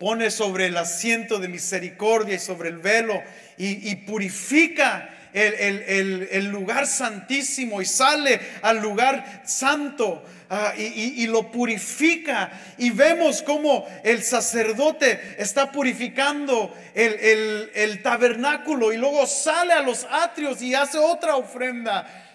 pone 0.02 0.32
sobre 0.32 0.66
el 0.66 0.76
asiento 0.76 1.38
de 1.38 1.46
misericordia 1.46 2.34
y 2.34 2.40
sobre 2.40 2.70
el 2.70 2.78
velo 2.78 3.22
y, 3.56 3.94
purifica 3.94 5.08
el, 5.32 6.46
lugar 6.46 6.88
santísimo 6.88 7.80
y 7.80 7.84
sale 7.86 8.40
al 8.62 8.78
lugar 8.78 9.42
santo 9.46 10.24
ah, 10.50 10.74
y, 10.76 11.24
lo 11.28 11.52
purifica. 11.52 12.50
Y 12.78 12.90
vemos 12.90 13.42
cómo 13.42 13.86
el 14.02 14.24
sacerdote 14.24 15.36
está 15.38 15.70
purificando 15.70 16.76
el 16.94 18.02
tabernáculo 18.02 18.92
y 18.92 18.96
luego 18.96 19.24
sale 19.28 19.72
a 19.72 19.82
los 19.82 20.04
atrios 20.10 20.60
y 20.62 20.74
hace 20.74 20.98
otra 20.98 21.36
ofrenda. 21.36 22.31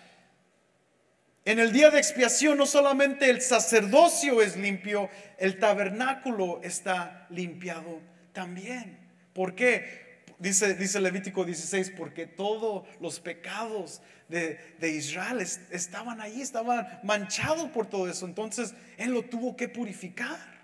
En 1.47 1.59
el 1.59 1.71
día 1.71 1.89
de 1.89 1.97
expiación 1.97 2.57
no 2.57 2.65
solamente 2.65 3.29
el 3.29 3.41
sacerdocio 3.41 4.41
es 4.41 4.57
limpio, 4.57 5.09
el 5.37 5.59
tabernáculo 5.59 6.59
está 6.61 7.25
limpiado 7.29 8.01
también. 8.33 8.99
¿Por 9.31 9.55
qué? 9.55 10.25
Dice, 10.39 10.73
dice 10.73 10.99
Levítico 10.99 11.45
16, 11.45 11.93
porque 11.97 12.25
todos 12.25 12.85
los 12.99 13.21
pecados 13.21 14.01
de, 14.27 14.59
de 14.77 14.89
Israel 14.89 15.39
estaban 15.39 16.19
ahí, 16.19 16.41
estaban 16.41 16.99
manchados 17.03 17.69
por 17.69 17.85
todo 17.85 18.09
eso. 18.09 18.25
Entonces 18.25 18.73
Él 18.97 19.11
lo 19.11 19.23
tuvo 19.23 19.55
que 19.55 19.69
purificar. 19.69 20.59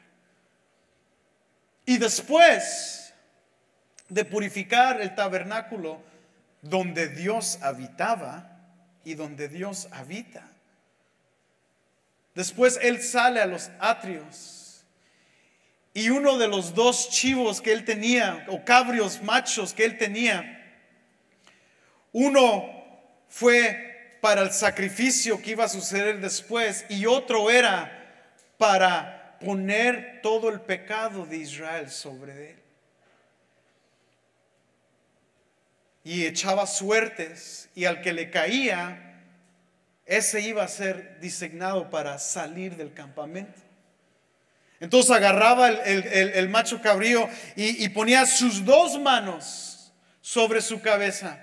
Y 1.86 1.98
después 1.98 3.14
de 4.10 4.26
purificar 4.26 5.00
el 5.00 5.16
tabernáculo 5.16 6.02
donde 6.62 7.08
Dios 7.08 7.60
habitaba 7.62 8.60
y 9.06 9.14
donde 9.14 9.48
Dios 9.48 9.88
habita, 9.94 10.53
Después 12.36 12.80
él 12.82 13.02
sale 13.02 13.42
a 13.42 13.46
los 13.46 13.70
atrios 13.80 14.84
y 15.94 16.10
uno 16.10 16.38
de 16.38 16.48
los 16.48 16.74
dos 16.74 17.10
chivos 17.10 17.62
que 17.62 17.72
él 17.72 17.86
tenía, 17.86 18.46
o 18.50 18.66
cabrios 18.66 19.22
machos 19.22 19.74
que 19.74 19.86
él 19.86 19.98
tenía, 19.98 20.60
uno 22.12 22.66
fue 23.30 24.18
para 24.22 24.42
el 24.42 24.52
sacrificio 24.52 25.42
que 25.42 25.52
iba 25.52 25.66
a 25.66 25.70
suceder 25.70 26.20
después 26.20 26.86
y 26.90 27.06
otro 27.06 27.52
era 27.52 28.00
para 28.58 29.38
poner 29.40 30.22
todo 30.24 30.50
el 30.50 30.62
pecado 30.62 31.26
de 31.26 31.38
Israel 31.38 31.92
sobre 31.92 32.52
él. 32.52 32.60
Y 36.06 36.26
echaba 36.26 36.66
suertes 36.66 37.70
y 37.76 37.86
al 37.86 38.02
que 38.02 38.14
le 38.14 38.30
caía, 38.30 39.13
ese 40.06 40.42
iba 40.42 40.64
a 40.64 40.68
ser 40.68 41.20
designado 41.20 41.90
para 41.90 42.20
salir 42.20 42.76
del 42.76 42.94
campamento. 42.94 43.62
Entonces 44.80 45.12
agarraba 45.12 45.70
el, 45.70 46.50
macho 46.50 46.82
cabrío 46.82 47.30
y, 47.56 47.88
ponía 47.90 48.26
sus 48.26 48.66
dos 48.66 49.00
manos 49.00 49.94
sobre 50.20 50.62
su 50.62 50.82
cabeza 50.82 51.40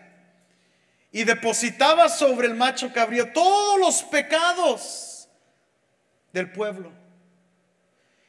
y 1.11 1.24
depositaba 1.24 2.08
sobre 2.08 2.48
el 2.48 2.54
macho 2.54 2.92
cabrío 2.92 3.32
todos 3.32 3.80
los 3.80 4.02
pecados 4.02 5.28
del 6.32 6.52
pueblo. 6.52 6.92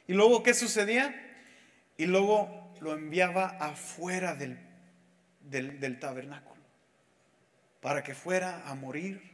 Y 0.08 0.14
luego, 0.14 0.44
¿qué 0.44 0.54
sucedía? 0.54 1.14
Y 1.98 2.06
luego 2.06 2.74
lo 2.80 2.94
enviaba 2.94 3.58
afuera 3.60 4.36
del, 4.36 4.60
tabernáculo 6.00 6.62
para 7.82 8.04
que 8.04 8.16
fuera 8.16 8.64
a 8.66 8.76
morir 8.76 9.31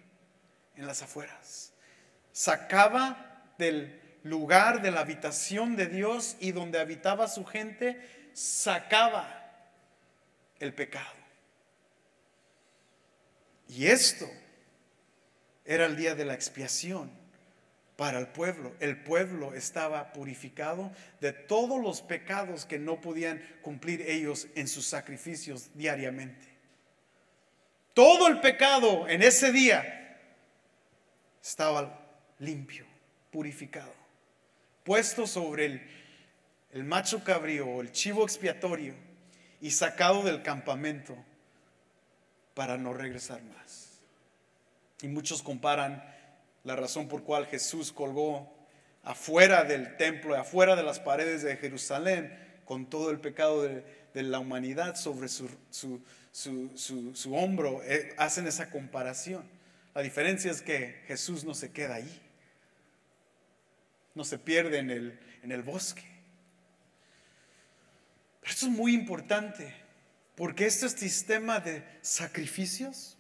en 0.78 0.88
las 0.88 1.02
afueras. 1.02 1.74
Sacaba 2.32 3.54
del 3.58 4.00
lugar 4.24 4.82
de 4.82 4.92
la 4.92 5.02
habitación 5.02 5.76
de 5.76 5.88
Dios 5.88 6.38
y 6.40 6.52
donde 6.52 6.80
habitaba 6.80 7.28
su 7.28 7.46
gente, 7.46 8.30
sacaba 8.34 9.48
el 10.60 10.74
pecado. 10.74 11.18
Y 13.70 13.88
esto 13.88 14.30
era 15.66 15.86
el 15.86 15.96
día 15.98 16.16
de 16.16 16.26
la 16.26 16.34
expiación 16.34 17.12
para 17.98 18.20
el 18.20 18.28
pueblo. 18.28 18.74
El 18.80 19.04
pueblo 19.04 19.54
estaba 19.54 20.14
purificado 20.14 20.92
de 21.20 21.34
todos 21.34 21.82
los 21.82 22.02
pecados 22.02 22.66
que 22.66 22.80
no 22.80 23.02
podían 23.02 23.42
cumplir 23.62 24.02
ellos 24.02 24.48
en 24.56 24.68
sus 24.68 24.86
sacrificios 24.86 25.70
diariamente. 25.74 26.48
Todo 27.94 28.28
el 28.28 28.40
pecado 28.40 29.10
en 29.10 29.24
ese 29.24 29.52
día 29.52 30.07
estaba 31.48 31.98
limpio, 32.40 32.86
purificado, 33.32 33.94
puesto 34.84 35.26
sobre 35.26 35.82
el, 36.72 36.84
macho 36.84 37.24
cabrío 37.24 37.66
o 37.66 37.82
el 37.82 37.92
chivo 37.92 38.24
expiatorio 38.24 38.94
y 39.62 39.72
sacado 39.72 40.24
del 40.24 40.44
campamento 40.44 41.16
para 42.54 42.78
no 42.78 42.94
regresar 42.94 43.42
más. 43.44 44.00
Y 45.02 45.08
muchos 45.08 45.42
comparan 45.42 46.04
la 46.66 46.76
razón 46.76 47.08
por 47.08 47.24
cual 47.24 47.48
Jesús 47.48 47.94
colgó 47.94 48.54
afuera 49.04 49.64
del 49.64 49.96
templo, 49.96 50.36
afuera 50.36 50.76
de 50.76 50.84
las 50.84 51.00
paredes 51.00 51.44
de 51.44 51.56
Jerusalén, 51.56 52.38
con 52.66 52.88
todo 52.88 53.10
el 53.10 53.20
pecado 53.20 53.64
de, 53.64 53.96
la 54.14 54.40
humanidad 54.40 54.96
sobre 54.96 55.28
su, 55.28 55.48
su, 55.70 57.36
hombro, 57.36 57.82
eh, 57.84 58.14
hacen 58.18 58.48
esa 58.48 58.70
comparación. 58.72 59.57
La 59.98 60.04
diferencia 60.04 60.52
es 60.52 60.62
que 60.62 61.02
Jesús 61.08 61.44
no 61.44 61.56
se 61.56 61.72
queda 61.72 61.96
ahí, 61.96 62.22
no 64.14 64.24
se 64.24 64.38
pierde 64.38 64.78
en 64.78 64.92
el, 64.92 65.20
en 65.42 65.52
el 65.52 65.64
bosque. 65.64 66.04
Pero 68.40 68.54
esto 68.54 68.68
es 68.68 68.72
muy 68.72 68.94
importante, 68.94 69.74
porque 70.36 70.68
este 70.68 70.88
sistema 70.88 71.60
de 71.60 71.84
sacrificios 72.02 73.18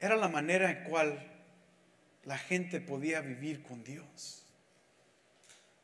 era 0.00 0.16
la 0.16 0.28
manera 0.28 0.70
en 0.70 0.84
cual 0.84 1.32
la 2.24 2.36
gente 2.36 2.78
podía 2.78 3.22
vivir 3.22 3.62
con 3.62 3.84
Dios. 3.84 4.44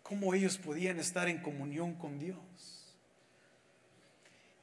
Cómo 0.03 0.35
ellos 0.35 0.59
podían 0.59 1.01
estar 1.01 1.27
en 1.27 1.41
comunión 1.41 1.95
con 1.95 2.19
Dios. 2.19 2.80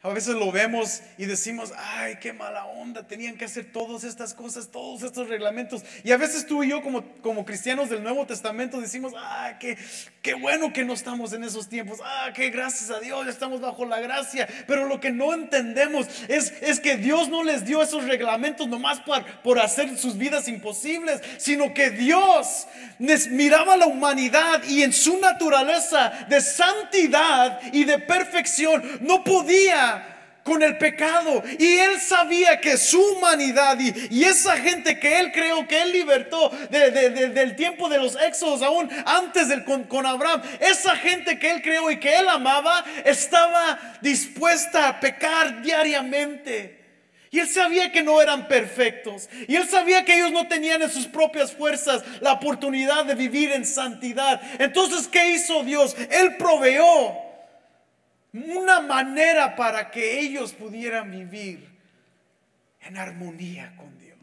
A 0.04 0.10
veces 0.10 0.36
lo 0.36 0.52
vemos 0.52 1.02
y 1.18 1.26
decimos, 1.26 1.74
ay, 1.76 2.18
qué 2.22 2.32
mala 2.32 2.66
onda, 2.66 3.08
tenían 3.08 3.36
que 3.36 3.46
hacer 3.46 3.72
todas 3.72 4.04
estas 4.04 4.36
cosas, 4.36 4.70
todos 4.70 5.02
estos 5.02 5.28
reglamentos. 5.28 5.82
Y 6.04 6.12
a 6.12 6.18
veces 6.18 6.46
tú 6.46 6.64
y 6.64 6.70
yo 6.70 6.84
como, 6.84 7.04
como 7.24 7.44
cristianos 7.46 7.90
del 7.90 8.04
Nuevo 8.04 8.28
Testamento 8.28 8.80
decimos, 8.80 9.14
ay, 9.18 9.56
qué, 9.60 9.76
qué 10.22 10.36
bueno 10.36 10.72
que 10.72 10.86
no 10.86 10.94
estamos 10.94 11.34
en 11.34 11.44
esos 11.44 11.68
tiempos, 11.68 11.98
ah, 12.04 12.30
qué 12.36 12.52
gracias 12.52 12.92
a 12.92 13.00
Dios, 13.00 13.26
estamos 13.26 13.60
bajo 13.60 13.86
la 13.86 14.00
gracia. 14.00 14.48
Pero 14.68 14.86
lo 14.88 15.00
que 15.00 15.10
no 15.10 15.34
entendemos 15.34 16.06
es, 16.28 16.54
es 16.62 16.80
que 16.80 16.98
Dios 16.98 17.30
no 17.30 17.44
les 17.44 17.66
dio 17.66 17.82
esos 17.82 18.04
reglamentos 18.06 18.68
nomás 18.68 19.00
por, 19.00 19.26
por 19.42 19.58
hacer 19.58 19.98
sus 19.98 20.16
vidas 20.16 20.48
imposibles, 20.48 21.22
sino 21.40 21.74
que 21.74 21.90
Dios 21.90 22.68
les 23.00 23.32
miraba 23.32 23.74
a 23.74 23.78
la 23.78 23.88
humanidad 23.88 24.64
y 24.64 24.84
en 24.84 24.94
su 24.94 25.20
naturaleza 25.20 26.28
de 26.30 26.40
santidad 26.40 27.60
y 27.74 27.84
de 27.84 27.98
perfección 27.98 29.00
no 29.02 29.24
podía 29.24 29.97
con 30.48 30.64
el 30.64 30.78
pecado. 30.78 31.44
Y 31.60 31.78
él 31.78 32.00
sabía 32.00 32.62
que 32.62 32.78
su 32.78 33.02
humanidad 33.02 33.78
y, 33.80 34.24
esa 34.24 34.58
gente 34.58 34.98
que 34.98 35.20
él 35.20 35.32
creó, 35.34 35.68
que 35.68 35.82
él 35.82 35.92
libertó 35.92 36.50
del 36.70 37.56
tiempo 37.56 37.90
de 37.90 37.98
los 37.98 38.16
éxodos, 38.16 38.62
aún 38.62 38.90
antes 39.06 39.50
del, 39.50 39.66
con, 39.66 39.84
con 39.84 40.06
Abraham, 40.06 40.42
esa 40.62 40.96
gente 40.96 41.38
que 41.38 41.52
él 41.52 41.62
creó 41.62 41.92
y 41.92 42.00
que 42.00 42.18
él 42.18 42.30
amaba, 42.30 42.86
estaba 43.04 43.98
dispuesta 44.02 44.88
a 44.88 45.00
pecar 45.00 45.62
diariamente. 45.62 46.78
Y 47.30 47.40
él 47.40 47.50
sabía 47.50 47.92
que 47.92 48.02
no 48.02 48.22
eran 48.22 48.48
perfectos. 48.48 49.28
Y 49.50 49.56
él 49.56 49.68
sabía 49.68 50.06
que 50.06 50.16
ellos 50.16 50.32
no 50.32 50.48
tenían 50.48 50.82
en 50.82 50.90
sus 50.90 51.08
propias 51.08 51.52
fuerzas 51.52 52.04
la 52.22 52.32
oportunidad 52.32 53.04
de 53.04 53.16
vivir 53.16 53.52
en 53.52 53.66
santidad. 53.66 54.42
Entonces, 54.60 55.10
¿qué 55.10 55.32
hizo 55.32 55.62
Dios? 55.64 55.96
Él 56.10 56.38
proveyó 56.38 57.27
una 58.34 58.82
manera 58.82 59.56
para 59.56 59.90
que 59.90 60.20
ellos 60.20 60.54
pudieran 60.54 61.12
vivir 61.12 61.68
en 62.82 62.98
armonía 62.98 63.76
con 63.78 63.98
Dios. 63.98 64.18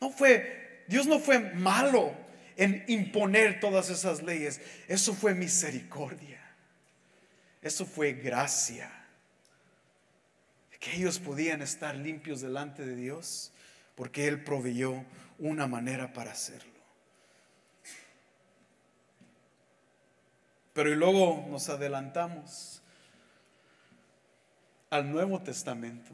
No 0.00 0.10
fue, 0.10 0.84
Dios 0.88 1.06
no 1.06 1.18
fue 1.18 1.38
malo 1.38 2.14
en 2.56 2.84
imponer 2.86 3.60
todas 3.60 3.90
esas 3.90 4.22
leyes, 4.22 4.60
eso 4.88 5.14
fue 5.14 5.34
misericordia, 5.34 6.40
eso 7.62 7.84
fue 7.84 8.12
gracia, 8.12 8.90
que 10.78 10.96
ellos 10.96 11.18
podían 11.18 11.62
estar 11.62 11.96
limpios 11.96 12.42
delante 12.42 12.84
de 12.84 12.94
Dios 12.94 13.52
porque 13.94 14.28
Él 14.28 14.44
proveyó 14.44 15.04
una 15.38 15.66
manera 15.66 16.12
para 16.12 16.32
hacerlo. 16.32 16.73
Pero 20.74 20.92
y 20.92 20.96
luego 20.96 21.46
nos 21.48 21.70
adelantamos 21.70 22.82
al 24.90 25.10
Nuevo 25.10 25.40
Testamento. 25.40 26.12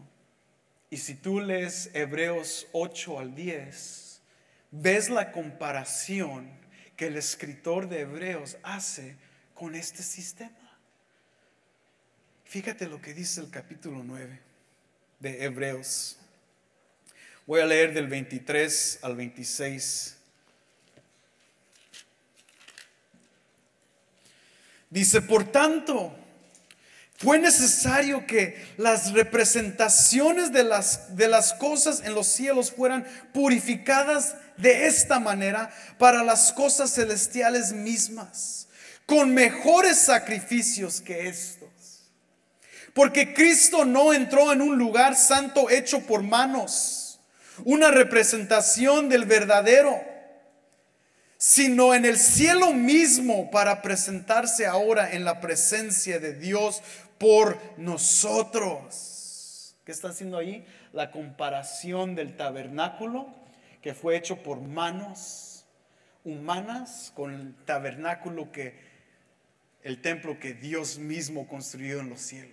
Y 0.91 0.99
si 0.99 1.15
tú 1.15 1.41
lees 1.41 1.91
Hebreos 1.95 2.69
8 2.73 3.19
al 3.19 3.35
10, 3.35 4.21
ves 4.71 5.09
la 5.09 5.33
comparación 5.33 6.51
que 6.97 7.07
el 7.07 7.17
escritor 7.17 7.89
de 7.89 8.01
Hebreos 8.01 8.59
hace 8.63 9.17
con 9.55 9.75
este 9.75 10.03
sistema. 10.03 10.79
Fíjate 12.45 12.87
lo 12.87 13.01
que 13.01 13.15
dice 13.15 13.41
el 13.41 13.51
capítulo 13.51 14.03
9 14.05 14.41
de 15.21 15.45
Hebreos. 15.45 16.19
Voy 17.47 17.61
a 17.61 17.67
leer 17.67 17.95
del 17.95 18.09
23 18.09 18.99
al 19.03 19.17
26. 19.17 20.20
Dice, 24.91 25.23
por 25.23 25.51
tanto, 25.53 26.13
fue 27.17 27.39
necesario 27.39 28.27
que 28.27 28.61
las 28.77 29.13
representaciones 29.13 30.53
de 30.53 30.65
las, 30.65 31.17
de 31.17 31.29
las 31.29 31.53
cosas 31.53 32.03
en 32.05 32.15
los 32.15 32.27
cielos 32.27 32.73
fueran 32.73 33.07
purificadas 33.33 34.35
de 34.57 34.87
esta 34.87 35.21
manera 35.21 35.71
para 35.99 36.25
las 36.25 36.53
cosas 36.53 36.93
celestiales 36.95 37.73
mismas, 37.73 38.69
con 39.07 39.33
mejores 39.33 39.99
sacrificios 39.99 41.01
que 41.01 41.29
estos. 41.29 41.69
Porque 42.95 43.33
Cristo 43.33 43.85
no 43.85 44.13
entró 44.13 44.53
en 44.53 44.61
un 44.61 44.77
lugar 44.77 45.15
santo 45.15 45.71
hecho 45.71 46.01
por 46.01 46.23
manos, 46.23 47.21
una 47.65 47.91
representación 47.91 49.09
del 49.09 49.25
verdadero 49.25 50.10
sino 51.43 51.95
en 51.95 52.05
el 52.05 52.19
cielo 52.19 52.75
mismo 52.75 53.51
para 53.51 53.81
presentarse 53.81 54.67
ahora 54.67 55.13
en 55.13 55.25
la 55.25 55.41
presencia 55.41 56.19
de 56.19 56.35
Dios 56.35 56.83
por 57.17 57.59
nosotros. 57.79 59.75
¿Qué 59.87 59.91
está 59.91 60.11
haciendo 60.11 60.37
ahí? 60.37 60.67
La 60.93 61.11
comparación 61.11 62.15
del 62.15 62.37
tabernáculo 62.37 63.27
que 63.81 63.95
fue 63.95 64.19
hecho 64.19 64.43
por 64.43 64.61
manos 64.61 65.65
humanas 66.25 67.11
con 67.17 67.33
el 67.33 67.55
tabernáculo 67.65 68.53
que 68.53 68.75
el 69.83 70.03
templo 70.03 70.39
que 70.39 70.53
Dios 70.53 70.99
mismo 70.99 71.49
construyó 71.49 72.01
en 72.01 72.11
los 72.11 72.21
cielos. 72.21 72.53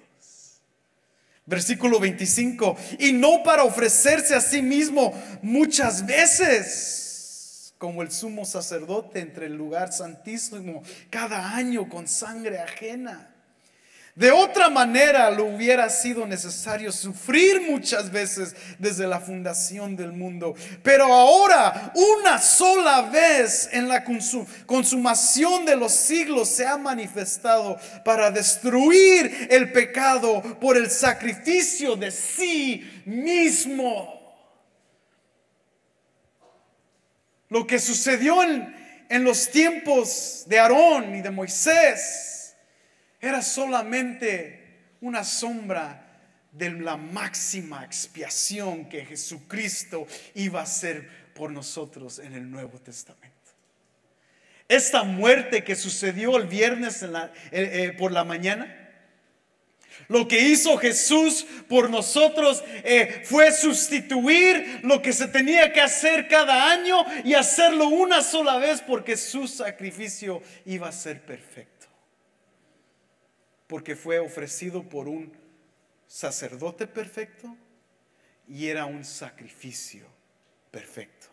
Versículo 1.45 1.99
25, 1.99 2.77
y 2.99 3.11
no 3.11 3.43
para 3.43 3.65
ofrecerse 3.65 4.33
a 4.33 4.39
sí 4.39 4.61
mismo 4.61 5.13
muchas 5.41 6.05
veces 6.05 7.06
como 7.78 8.01
el 8.01 8.11
sumo 8.11 8.45
sacerdote 8.45 9.19
entre 9.19 9.47
el 9.47 9.55
lugar 9.55 9.93
santísimo 9.93 10.84
cada 11.09 11.55
año 11.55 11.88
con 11.89 12.07
sangre 12.07 12.59
ajena. 12.59 13.34
De 14.17 14.32
otra 14.32 14.67
manera 14.71 15.30
lo 15.30 15.45
hubiera 15.45 15.88
sido 15.91 16.25
necesario 16.25 16.91
sufrir 16.91 17.61
muchas 17.61 18.11
veces 18.11 18.55
desde 18.80 19.05
la 19.05 19.19
fundación 19.19 19.95
del 19.95 20.11
mundo. 20.11 20.55
Pero 20.82 21.05
ahora, 21.05 21.93
una 21.93 22.41
sola 22.41 23.03
vez 23.03 23.69
en 23.71 23.88
la 23.88 24.03
consumación 24.65 25.65
de 25.65 25.75
los 25.75 25.91
siglos 25.91 26.49
se 26.49 26.65
ha 26.65 26.78
manifestado 26.78 27.78
para 28.03 28.32
destruir 28.32 29.49
el 29.51 29.71
pecado 29.71 30.41
por 30.59 30.78
el 30.78 30.89
sacrificio 30.89 31.95
de 31.95 32.09
sí 32.09 33.03
mismo. 33.05 34.16
Lo 37.49 37.65
que 37.65 37.79
sucedió 37.79 38.43
en, 38.43 38.75
en 39.09 39.23
los 39.23 39.49
tiempos 39.49 40.43
de 40.47 40.59
Aarón 40.59 41.15
y 41.15 41.21
de 41.21 41.31
Moisés 41.31 42.55
era 43.19 43.41
solamente 43.41 44.67
una 45.01 45.23
sombra 45.23 46.03
de 46.51 46.71
la 46.71 46.97
máxima 46.97 47.83
expiación 47.83 48.89
que 48.89 49.05
Jesucristo 49.05 50.07
iba 50.33 50.59
a 50.59 50.63
hacer 50.63 51.07
por 51.33 51.51
nosotros 51.51 52.19
en 52.19 52.33
el 52.33 52.49
Nuevo 52.49 52.79
Testamento. 52.79 53.35
Esta 54.67 55.03
muerte 55.03 55.63
que 55.63 55.75
sucedió 55.75 56.35
el 56.37 56.47
viernes 56.47 57.01
eh, 57.03 57.07
eh, 57.51 57.95
por 57.97 58.11
la 58.11 58.23
mañana, 58.23 58.86
lo 60.07 60.27
que 60.27 60.39
hizo 60.39 60.77
Jesús 60.77 61.45
por 61.67 61.89
nosotros 61.89 62.63
eh, 62.83 63.23
fue 63.25 63.51
sustituir 63.51 64.79
lo 64.83 65.01
que 65.01 65.13
se 65.13 65.27
tenía 65.27 65.73
que 65.73 65.81
hacer 65.81 66.27
cada 66.27 66.71
año 66.71 67.05
y 67.23 67.33
hacerlo 67.33 67.87
una 67.87 68.21
sola 68.21 68.57
vez 68.57 68.81
porque 68.81 69.17
su 69.17 69.47
sacrificio 69.47 70.41
iba 70.65 70.87
a 70.87 70.91
ser 70.91 71.21
perfecto 71.21 71.77
porque 73.67 73.95
fue 73.95 74.19
ofrecido 74.19 74.83
por 74.83 75.07
un 75.07 75.31
sacerdote 76.07 76.87
perfecto 76.87 77.55
y 78.47 78.67
era 78.67 78.85
un 78.85 79.03
sacrificio 79.03 80.07
perfecto. 80.71 81.27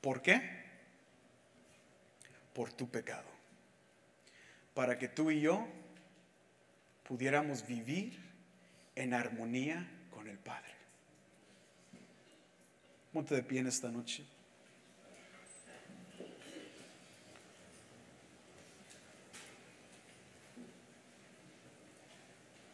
¿Por 0.00 0.22
qué? 0.22 0.64
Por 2.54 2.72
tu 2.72 2.88
pecado. 2.88 3.28
Para 4.72 4.98
que 4.98 5.08
tú 5.08 5.30
y 5.30 5.42
yo 5.42 5.68
pudiéramos 7.10 7.66
vivir 7.66 8.16
en 8.94 9.14
armonía 9.14 9.84
con 10.12 10.28
el 10.28 10.38
Padre. 10.38 10.70
Monte 13.12 13.34
de 13.34 13.42
pie 13.42 13.58
en 13.58 13.66
esta 13.66 13.88
noche. 13.90 14.24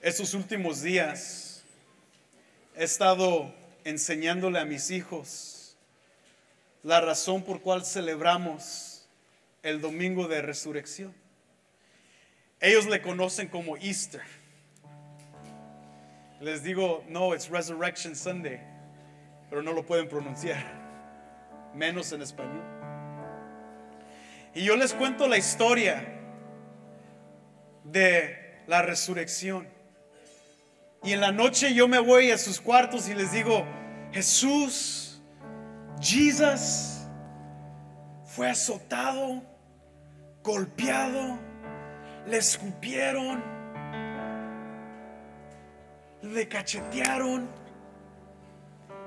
Estos 0.02 0.34
últimos 0.34 0.82
días 0.82 1.64
he 2.76 2.84
estado 2.84 3.54
enseñándole 3.84 4.58
a 4.58 4.66
mis 4.66 4.90
hijos 4.90 5.78
la 6.82 7.00
razón 7.00 7.42
por 7.42 7.62
cual 7.62 7.86
celebramos 7.86 9.08
el 9.62 9.80
domingo 9.80 10.28
de 10.28 10.42
resurrección. 10.42 11.25
Ellos 12.60 12.86
le 12.86 13.02
conocen 13.02 13.48
como 13.48 13.76
Easter. 13.76 14.22
Les 16.40 16.62
digo, 16.62 17.04
no, 17.08 17.34
it's 17.34 17.48
Resurrection 17.48 18.14
Sunday, 18.14 18.60
pero 19.48 19.62
no 19.62 19.72
lo 19.72 19.84
pueden 19.84 20.08
pronunciar, 20.08 20.64
menos 21.74 22.12
en 22.12 22.22
español. 22.22 22.62
Y 24.54 24.64
yo 24.64 24.76
les 24.76 24.92
cuento 24.92 25.28
la 25.28 25.38
historia 25.38 26.06
de 27.84 28.62
la 28.66 28.82
resurrección. 28.82 29.66
Y 31.02 31.12
en 31.12 31.20
la 31.20 31.32
noche 31.32 31.72
yo 31.74 31.88
me 31.88 31.98
voy 31.98 32.30
a 32.30 32.38
sus 32.38 32.60
cuartos 32.60 33.08
y 33.08 33.14
les 33.14 33.32
digo, 33.32 33.64
Jesús, 34.12 35.20
Jesus, 36.00 37.06
fue 38.24 38.50
azotado, 38.50 39.42
golpeado, 40.42 41.38
le 42.26 42.38
escupieron, 42.38 43.42
le 46.22 46.48
cachetearon 46.48 47.48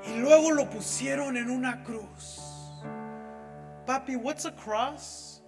y 0.08 0.20
luego 0.20 0.52
lo 0.52 0.70
pusieron 0.70 1.36
en 1.38 1.50
una 1.50 1.84
cruz. 1.84 2.40
Papi, 3.86 4.16
what's 4.16 4.46
a 4.46 4.56
cross? 4.56 5.44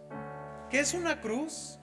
¿Qué 0.69 0.79
es 0.79 0.93
una 0.93 1.19
cruz? 1.19 1.79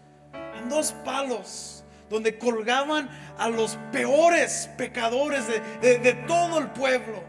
En 0.57 0.69
dos 0.69 0.93
palos 1.05 1.85
donde 2.11 2.39
colgaban 2.39 3.09
a 3.39 3.49
los 3.49 3.77
peores 3.93 4.69
pecadores 4.77 5.47
de, 5.47 6.25
todo 6.27 6.59
el 6.59 6.69
pueblo. 6.71 7.23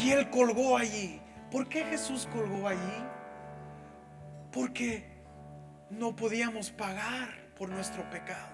Y 0.00 0.10
él 0.10 0.30
colgó 0.30 0.76
allí. 0.76 1.20
¿Por 1.50 1.68
qué 1.68 1.84
Jesús 1.84 2.28
colgó 2.32 2.68
allí? 2.68 3.04
Porque 4.52 5.19
no 5.90 6.14
podíamos 6.14 6.70
pagar 6.70 7.28
por 7.56 7.68
nuestro 7.68 8.08
pecado. 8.10 8.48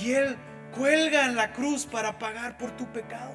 Y 0.00 0.12
Él 0.12 0.36
cuelga 0.74 1.26
en 1.26 1.36
la 1.36 1.52
cruz 1.52 1.86
para 1.86 2.18
pagar 2.18 2.56
por 2.56 2.76
tu 2.76 2.86
pecado. 2.92 3.34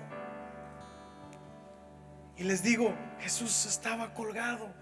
Y 2.38 2.44
les 2.44 2.64
digo, 2.64 2.94
Jesús 3.20 3.66
estaba 3.66 4.14
colgado 4.14 4.74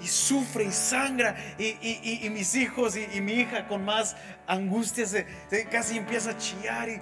y 0.00 0.06
sufre 0.06 0.64
y 0.64 0.72
sangra 0.72 1.36
y, 1.58 2.28
mis 2.30 2.54
hijos 2.54 2.96
y, 2.96 3.20
mi 3.20 3.32
hija 3.32 3.66
con 3.66 3.84
más 3.84 4.16
angustia 4.46 5.06
se, 5.06 5.26
casi 5.70 5.96
empieza 5.96 6.30
a 6.30 6.36
chillar 6.36 6.88
y 6.88 7.00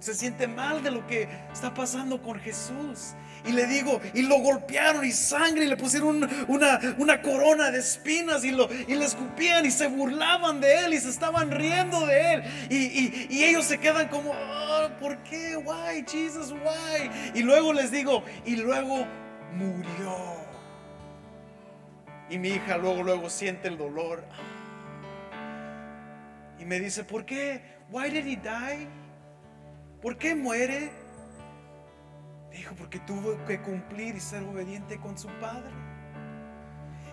se 0.00 0.14
siente 0.14 0.46
mal 0.46 0.82
de 0.82 0.90
lo 0.90 1.06
que 1.06 1.28
está 1.52 1.74
pasando 1.74 2.22
con 2.22 2.38
Jesús. 2.38 3.14
Y 3.46 3.52
le 3.52 3.66
digo, 3.66 4.00
y 4.12 4.22
lo 4.22 4.38
golpearon 4.38 5.04
y 5.04 5.12
sangre 5.12 5.64
y 5.64 5.68
le 5.68 5.76
pusieron 5.76 6.28
una, 6.48 7.22
corona 7.22 7.70
de 7.70 7.78
espinas 7.78 8.44
y, 8.44 8.50
lo, 8.50 8.68
y 8.72 8.94
le 8.94 9.04
escupían 9.04 9.64
y 9.64 9.70
se 9.70 9.86
burlaban 9.86 10.60
de 10.60 10.84
él 10.84 10.94
y 10.94 10.98
se 10.98 11.10
estaban 11.10 11.50
riendo 11.50 12.06
de 12.06 12.34
él. 12.34 12.42
Y, 12.70 13.44
ellos 13.46 13.64
se 13.64 13.78
quedan 13.78 14.08
como, 14.08 14.32
oh, 14.32 14.88
¿por 15.00 15.16
qué? 15.18 15.56
Why, 15.56 16.04
Jesus, 16.06 16.50
why? 16.52 17.10
Y 17.34 17.42
luego 17.42 17.72
les 17.72 17.90
digo, 17.92 18.24
y 18.44 18.56
luego 18.56 19.06
murió. 19.52 20.36
Y 22.28 22.38
mi 22.38 22.48
hija 22.48 22.76
luego, 22.76 23.04
luego 23.04 23.30
siente 23.30 23.68
el 23.68 23.78
dolor. 23.78 24.24
Y 26.58 26.64
me 26.64 26.80
dice, 26.80 27.04
¿por 27.04 27.24
qué? 27.24 27.62
Why 27.90 28.10
did 28.10 28.26
he 28.26 28.36
die? 28.36 28.88
¿Por 30.02 30.18
qué 30.18 30.34
muere? 30.34 31.05
Dijo, 32.56 32.74
porque 32.74 32.98
tuvo 33.00 33.44
que 33.44 33.60
cumplir 33.60 34.16
y 34.16 34.20
ser 34.20 34.42
obediente 34.42 34.98
con 34.98 35.18
su 35.18 35.28
padre. 35.40 35.70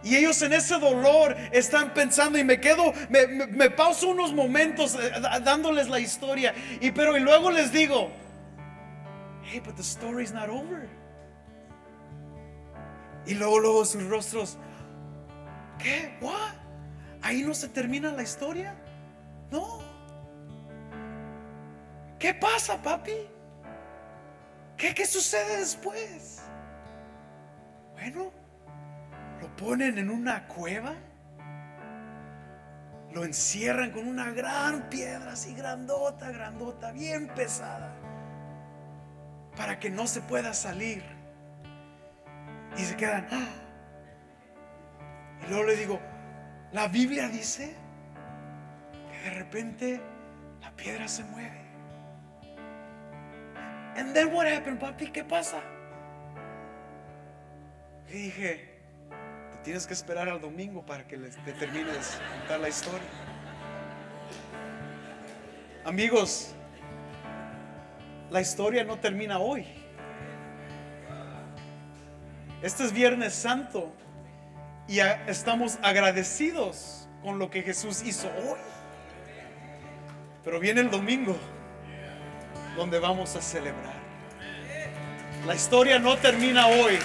Y 0.01 0.15
ellos 0.15 0.41
en 0.41 0.53
ese 0.53 0.79
dolor 0.79 1.35
están 1.51 1.93
pensando 1.93 2.37
y 2.37 2.45
me 2.45 2.61
quedo, 2.61 2.93
me, 3.09 3.69
pauso 3.69 4.07
unos 4.07 4.33
momentos 4.33 4.95
eh, 4.95 5.11
dándoles 5.43 5.89
la 5.89 5.99
historia. 5.99 6.53
Y 6.79 6.91
pero 6.91 7.17
y 7.17 7.19
luego 7.19 7.51
les 7.51 7.73
digo, 7.73 8.09
hey, 9.43 9.61
but 9.65 9.75
the 9.75 9.83
story's 9.83 10.31
not 10.31 10.47
over. 10.47 10.87
Y 13.25 13.33
luego, 13.33 13.59
luego 13.59 13.85
sus 13.85 14.03
rostros, 14.03 14.57
¿Qué? 15.77 16.17
¿What? 16.21 16.53
Ahí 17.21 17.41
no 17.41 17.53
se 17.53 17.67
termina 17.67 18.11
la 18.11 18.23
historia. 18.23 18.75
No. 19.51 19.79
¿Qué 22.17 22.33
pasa, 22.33 22.81
papi? 22.81 23.32
¿Qué, 24.78 24.93
qué 24.93 25.05
sucede 25.05 25.57
después? 25.59 26.41
Bueno, 27.93 28.32
lo 29.41 29.55
ponen 29.55 29.97
en 29.97 30.09
una 30.09 30.47
cueva, 30.47 30.93
lo 33.13 33.24
encierran 33.24 33.91
con 33.91 34.07
una 34.07 34.32
gran 34.32 34.89
piedra 34.89 35.34
así 35.34 35.53
grandota, 35.53 36.32
grandota, 36.32 36.91
bien 36.91 37.28
pesada, 37.30 37.95
para 39.55 39.80
que 39.80 39.89
no 39.89 40.07
se 40.07 40.21
pueda 40.21 40.53
salir. 40.53 41.03
Y 42.78 42.82
se 42.82 42.97
quedan, 42.97 43.28
¡ah! 43.32 43.47
Y 45.45 45.49
luego 45.49 45.65
le 45.65 45.76
digo, 45.76 45.99
la 46.71 46.88
Biblia 46.88 47.28
dice 47.28 47.76
que 49.11 49.30
de 49.30 49.36
repente 49.36 50.01
la 50.61 50.71
piedra 50.71 51.07
se 51.07 51.24
mueve. 51.26 51.62
And 53.95 54.13
then 54.13 54.33
what 54.33 54.47
happened, 54.47 54.79
papi? 54.79 55.11
¿Qué 55.11 55.23
pasa? 55.23 55.61
Y 58.09 58.13
dije, 58.13 58.69
te 59.51 59.57
tienes 59.63 59.87
que 59.87 59.93
esperar 59.93 60.29
al 60.29 60.41
domingo 60.41 60.85
para 60.85 61.07
que 61.07 61.17
les, 61.17 61.35
te 61.43 61.53
termines 61.53 62.19
contar 62.39 62.59
la 62.59 62.69
historia. 62.69 63.07
Amigos, 65.85 66.53
la 68.29 68.41
historia 68.41 68.83
no 68.83 68.97
termina 68.97 69.39
hoy. 69.39 69.65
Este 72.61 72.85
es 72.85 72.93
Viernes 72.93 73.33
Santo 73.33 73.93
y 74.87 74.99
estamos 74.99 75.77
agradecidos 75.83 77.07
con 77.21 77.37
lo 77.37 77.49
que 77.49 77.61
Jesús 77.61 78.01
hizo 78.03 78.27
hoy. 78.27 78.59
Pero 80.43 80.59
viene 80.59 80.81
el 80.81 80.89
domingo 80.89 81.37
donde 82.76 82.99
vamos 82.99 83.36
a 83.36 83.41
celebrar. 83.41 84.01
La 85.45 85.55
historia 85.55 85.99
no 85.99 86.17
termina 86.17 86.67
hoy. 86.67 86.97